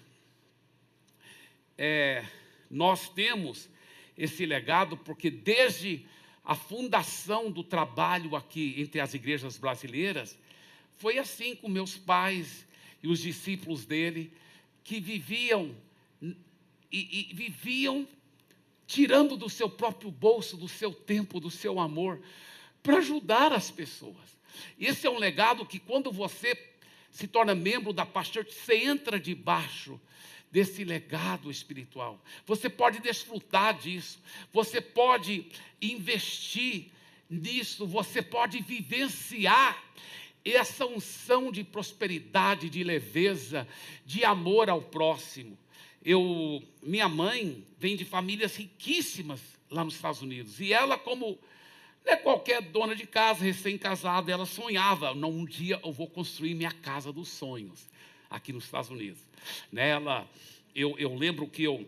[1.79, 2.27] é,
[2.69, 3.69] nós temos
[4.17, 6.05] esse legado porque desde
[6.45, 10.37] a fundação do trabalho aqui entre as igrejas brasileiras,
[10.97, 12.67] foi assim com meus pais
[13.03, 14.33] e os discípulos dele,
[14.83, 15.77] que viviam
[16.91, 18.09] e, e viviam
[18.87, 22.21] tirando do seu próprio bolso, do seu tempo, do seu amor,
[22.83, 24.39] para ajudar as pessoas.
[24.81, 26.55] Esse é um legado que quando você
[27.11, 30.01] se torna membro da pastor, você entra debaixo
[30.51, 32.23] desse legado espiritual.
[32.47, 34.21] Você pode desfrutar disso,
[34.53, 35.47] você pode
[35.81, 36.91] investir
[37.29, 39.83] nisso, você pode vivenciar
[40.45, 43.69] essa unção de prosperidade, de leveza,
[44.07, 45.59] de amor ao próximo.
[46.03, 49.41] Eu, minha mãe vem de famílias riquíssimas
[49.71, 51.39] lá nos Estados Unidos, e ela como
[52.09, 56.73] é qualquer dona de casa, recém-casada, ela sonhava, não, um dia eu vou construir minha
[56.73, 57.87] casa dos sonhos,
[58.31, 59.21] aqui nos Estados Unidos.
[59.71, 60.29] Nela,
[60.75, 61.87] eu, eu lembro que eu,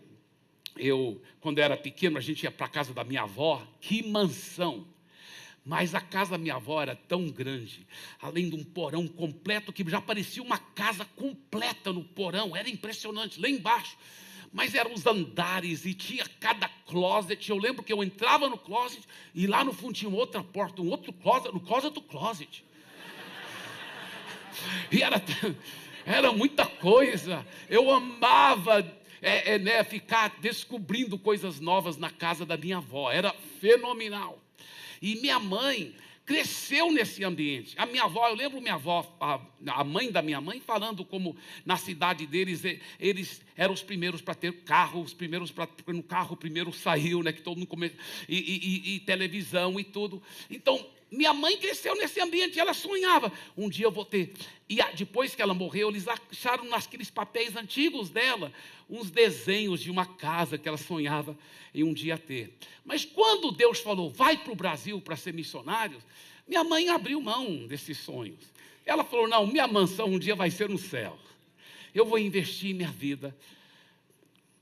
[0.76, 4.86] eu, quando era pequeno, a gente ia para a casa da minha avó, que mansão.
[5.64, 7.86] Mas a casa da minha avó era tão grande,
[8.20, 13.40] além de um porão completo, que já parecia uma casa completa no porão, era impressionante,
[13.40, 13.96] lá embaixo
[14.52, 17.48] mas eram os andares e tinha cada closet.
[17.48, 19.02] Eu lembro que eu entrava no closet
[19.34, 22.64] e lá no fundo tinha outra porta, um outro closet, no closet do closet.
[24.90, 25.22] E era,
[26.04, 27.46] era muita coisa.
[27.68, 28.80] Eu amava
[29.22, 33.10] é, é, né, ficar descobrindo coisas novas na casa da minha avó.
[33.10, 34.42] Era fenomenal.
[35.00, 35.94] E minha mãe
[36.30, 37.74] cresceu nesse ambiente.
[37.76, 41.36] A minha avó, eu lembro minha avó, a, a mãe da minha mãe, falando como
[41.66, 42.62] na cidade deles,
[43.00, 47.32] eles eram os primeiros para ter carro, os primeiros para no carro primeiro saiu, né,
[47.32, 47.90] que todo mundo come,
[48.28, 50.22] e, e, e, televisão e tudo.
[50.48, 53.32] Então, minha mãe cresceu nesse ambiente, ela sonhava.
[53.56, 54.32] Um dia eu vou ter.
[54.68, 58.52] E depois que ela morreu, eles acharam naqueles papéis antigos dela
[58.88, 61.36] uns desenhos de uma casa que ela sonhava
[61.74, 62.56] em um dia ter.
[62.84, 66.00] Mas quando Deus falou, vai para o Brasil para ser missionário,
[66.46, 68.40] minha mãe abriu mão desses sonhos.
[68.86, 71.18] Ela falou: não, minha mansão um dia vai ser no céu.
[71.94, 73.36] Eu vou investir minha vida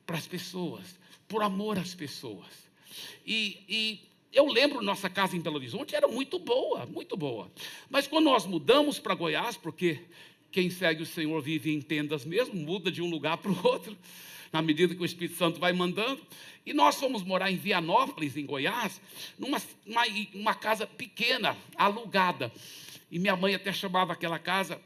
[0.06, 2.46] para as pessoas, por amor às pessoas.
[3.26, 4.08] E, e
[4.38, 7.50] eu lembro nossa casa em Belo Horizonte era muito boa, muito boa.
[7.90, 10.00] Mas quando nós mudamos para Goiás, porque
[10.52, 13.98] quem segue o Senhor vive em tendas mesmo, muda de um lugar para o outro,
[14.52, 16.20] na medida que o Espírito Santo vai mandando.
[16.64, 19.00] E nós fomos morar em Vianópolis, em Goiás,
[19.36, 22.52] numa uma, uma casa pequena, alugada.
[23.10, 24.80] E minha mãe até chamava aquela casa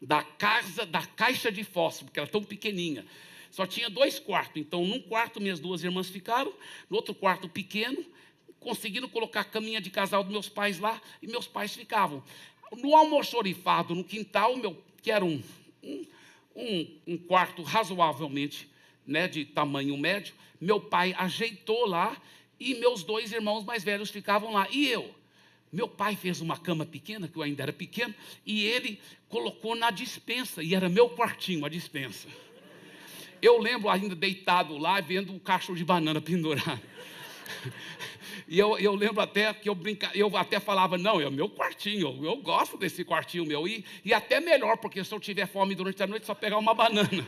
[0.00, 3.04] da casa da caixa de fósforo, porque era tão pequenininha.
[3.50, 4.56] Só tinha dois quartos.
[4.56, 6.54] Então, num quarto minhas duas irmãs ficaram,
[6.88, 8.02] no outro quarto pequeno,
[8.60, 12.22] conseguindo colocar a caminha de casal dos meus pais lá, e meus pais ficavam.
[12.76, 15.42] No almoxorifado, no quintal, meu, que era um,
[16.54, 18.68] um, um, quarto razoavelmente
[19.06, 22.16] né, de tamanho médio, meu pai ajeitou lá
[22.58, 24.66] e meus dois irmãos mais velhos ficavam lá.
[24.70, 25.14] E eu?
[25.72, 29.90] Meu pai fez uma cama pequena, que eu ainda era pequeno, e ele colocou na
[29.90, 32.26] dispensa, e era meu quartinho, a dispensa.
[33.40, 36.80] Eu lembro ainda deitado lá, vendo um cacho de banana pendurado.
[38.48, 41.50] E eu, eu lembro até que eu, brinca, eu até falava, não, é o meu
[41.50, 43.68] quartinho, eu, gosto desse quartinho meu.
[43.68, 46.72] E, e até melhor, porque se eu tiver fome durante a noite, só pegar uma
[46.74, 47.26] banana.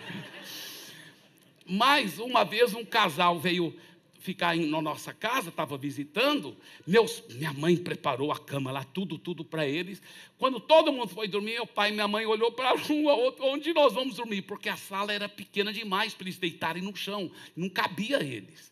[1.66, 3.74] Mas uma vez um casal veio
[4.20, 6.56] ficar em, na nossa casa, estava visitando,
[6.86, 10.00] meus, minha mãe preparou a cama lá, tudo, tudo para eles.
[10.38, 13.44] Quando todo mundo foi dormir, meu pai e minha mãe olhou para um ao outro,
[13.44, 14.42] onde nós vamos dormir?
[14.42, 18.70] Porque a sala era pequena demais para eles deitarem no chão, não cabia eles.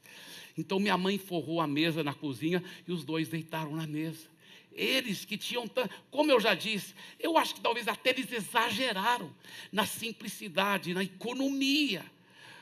[0.58, 4.26] Então minha mãe forrou a mesa na cozinha e os dois deitaram na mesa.
[4.72, 9.32] Eles que tinham tanto, como eu já disse, eu acho que talvez até eles exageraram
[9.70, 12.04] na simplicidade, na economia,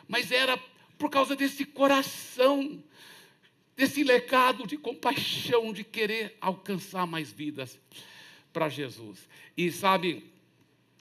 [0.06, 0.58] mas era
[0.98, 2.82] por causa desse coração,
[3.74, 7.78] desse legado de compaixão, de querer alcançar mais vidas
[8.52, 9.26] para Jesus.
[9.56, 10.30] E sabe,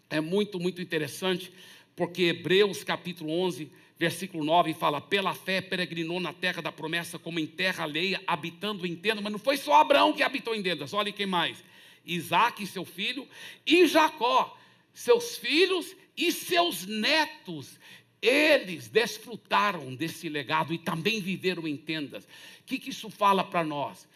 [0.10, 1.52] é muito, muito interessante,
[1.94, 7.40] porque Hebreus capítulo 11 versículo 9 fala: Pela fé peregrinou na terra da promessa, como
[7.40, 9.24] em terra alheia, habitando em tendas.
[9.24, 11.64] Mas não foi só Abraão que habitou em tendas, olha quem mais:
[12.06, 13.28] Isaac, seu filho,
[13.66, 14.58] e Jacó,
[14.94, 17.80] seus filhos e seus netos.
[18.22, 22.24] Eles desfrutaram desse legado e também viveram em tendas.
[22.24, 24.08] O que, que isso fala para nós?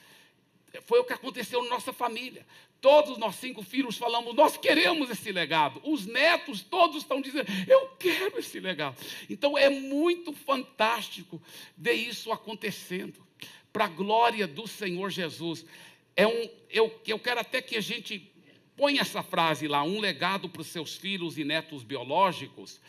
[0.85, 2.45] Foi o que aconteceu na nossa família.
[2.81, 5.81] Todos nós cinco filhos falamos, nós queremos esse legado.
[5.83, 8.97] Os netos todos estão dizendo, eu quero esse legado.
[9.29, 11.41] Então é muito fantástico
[11.77, 13.27] ver isso acontecendo.
[13.71, 15.65] Para a glória do Senhor Jesus.
[16.15, 18.31] É um, eu, eu quero até que a gente
[18.75, 22.79] ponha essa frase lá, um legado para os seus filhos e netos biológicos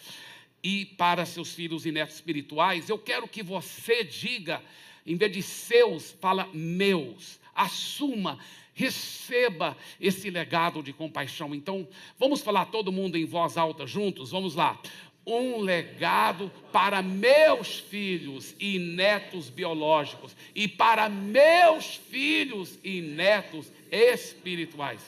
[0.62, 2.88] e para seus filhos e netos espirituais.
[2.88, 4.62] Eu quero que você diga,
[5.05, 7.41] em vez de seus, fala meus.
[7.55, 8.38] Assuma
[8.75, 11.55] receba esse legado de compaixão.
[11.55, 11.87] Então,
[12.18, 14.31] vamos falar todo mundo em voz alta juntos?
[14.31, 14.79] Vamos lá.
[15.27, 25.01] Um legado para meus filhos e netos biológicos e para meus filhos e netos espirituais.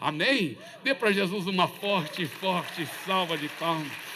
[0.00, 0.58] Amém?
[0.82, 4.09] Dê para Jesus uma forte, forte salva de palmas.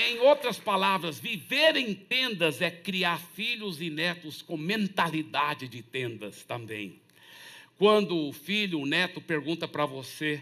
[0.00, 6.44] Em outras palavras, viver em tendas é criar filhos e netos com mentalidade de tendas
[6.44, 7.00] também.
[7.76, 10.40] Quando o filho, o neto pergunta para você,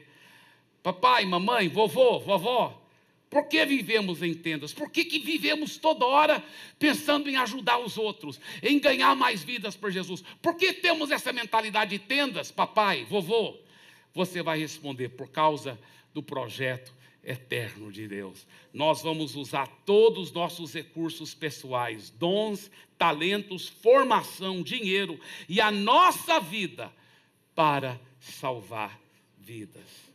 [0.83, 2.87] papai, mamãe, vovô, vovó,
[3.31, 4.75] por que vivemos em tendas?
[4.75, 6.45] Por que, que vivemos toda hora
[6.79, 10.23] pensando em ajudar os outros, em ganhar mais vidas por Jesus?
[10.43, 13.57] Por que temos essa mentalidade de tendas, papai, vovô?
[14.13, 15.79] Você vai responder, por causa
[16.13, 16.96] do projeto
[17.27, 18.47] eterno de Deus.
[18.73, 25.19] Nós vamos usar todos os nossos recursos pessoais, dons, talentos, formação, dinheiro
[25.49, 26.93] e a nossa vida
[27.55, 28.99] para salvar
[29.39, 30.07] vidas.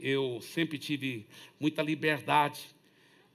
[0.00, 1.26] Eu sempre tive
[1.60, 2.60] muita liberdade.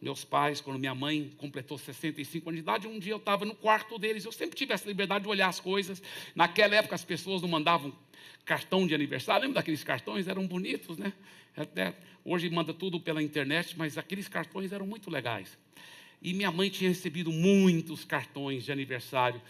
[0.02, 3.56] Meus pais, quando minha mãe completou 65 anos de idade, um dia eu estava no
[3.56, 4.26] quarto deles.
[4.26, 6.02] Eu sempre tive essa liberdade de olhar as coisas.
[6.36, 7.94] Naquela época as pessoas não mandavam
[8.44, 9.44] cartão de aniversário.
[9.44, 10.28] Lembra daqueles cartões?
[10.28, 11.14] Eram bonitos, né?
[11.56, 11.96] Até
[12.26, 15.58] hoje manda tudo pela internet, mas aqueles cartões eram muito legais.
[16.22, 19.42] E minha mãe tinha recebido muitos cartões de aniversário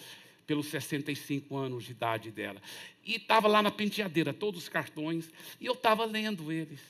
[0.45, 2.61] pelos 65 anos de idade dela.
[3.05, 5.29] E estava lá na penteadeira, todos os cartões,
[5.61, 6.81] e eu estava lendo eles.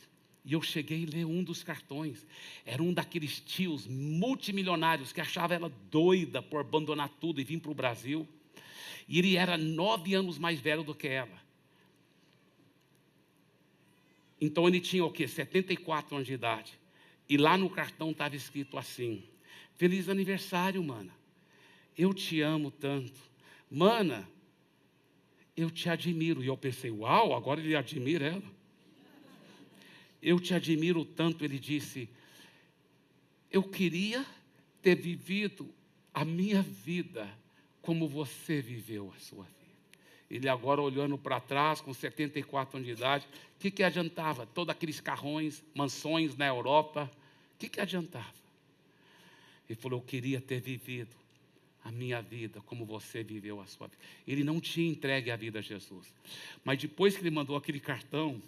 [0.46, 2.26] E eu cheguei a ler um dos cartões.
[2.66, 7.72] Era um daqueles tios multimilionários que achava ela doida por abandonar tudo e vir para
[7.72, 8.28] o Brasil.
[9.08, 11.43] E ele era nove anos mais velho do que ela.
[14.44, 15.26] Então ele tinha o quê?
[15.26, 16.78] 74 anos de idade.
[17.30, 19.24] E lá no cartão estava escrito assim:
[19.76, 21.16] Feliz aniversário, mana.
[21.98, 23.18] Eu te amo tanto.
[23.72, 24.28] Mana,
[25.56, 26.44] eu te admiro.
[26.44, 28.54] E eu pensei, uau, agora ele admira ela.
[30.22, 32.10] Eu te admiro tanto, ele disse.
[33.50, 34.26] Eu queria
[34.82, 35.74] ter vivido
[36.14, 37.34] a minha vida
[37.82, 39.63] como você viveu a sua vida.
[40.34, 44.48] Ele agora olhando para trás, com 74 anos de idade, o que, que adiantava?
[44.48, 47.08] Todos aqueles carrões, mansões na Europa,
[47.54, 48.34] o que, que adiantava?
[49.70, 51.16] Ele falou: Eu queria ter vivido
[51.84, 54.02] a minha vida como você viveu a sua vida.
[54.28, 56.12] Ele não tinha entregue a vida a Jesus.
[56.66, 58.42] Mas depois que ele mandou aquele cartão,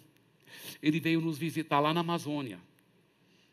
[0.82, 2.58] ele veio nos visitar lá na Amazônia.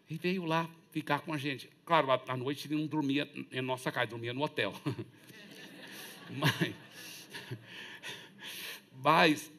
[0.10, 1.70] E veio lá ficar com a gente.
[1.86, 4.74] Claro, à noite ele não dormia em nossa casa, dormia no hotel.
[6.36, 6.74] mas,
[9.04, 9.52] mas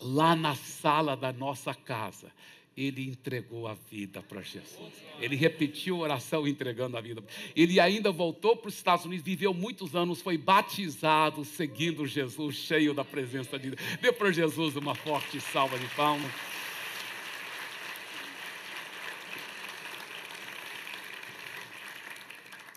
[0.00, 2.30] lá na sala da nossa casa,
[2.76, 4.92] ele entregou a vida para Jesus.
[5.20, 7.22] Ele repetiu a oração entregando a vida.
[7.54, 12.92] Ele ainda voltou para os Estados Unidos, viveu muitos anos, foi batizado seguindo Jesus, cheio
[12.92, 13.98] da presença de Deus.
[14.00, 16.30] Dê para Jesus uma forte salva de palmas.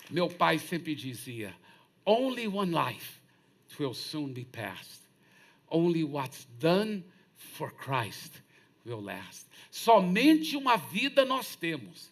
[0.09, 1.53] Meu pai sempre dizia:
[2.05, 3.19] Only one life
[3.80, 5.07] will soon be past.
[5.70, 7.03] Only what's done
[7.36, 8.41] for Christ
[8.86, 9.47] will last.
[9.70, 12.11] Somente uma vida nós temos,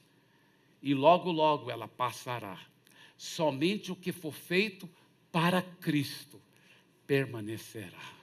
[0.81, 2.59] e logo, logo ela passará.
[3.17, 4.89] Somente o que for feito
[5.31, 6.39] para Cristo
[7.07, 8.15] permanecerá.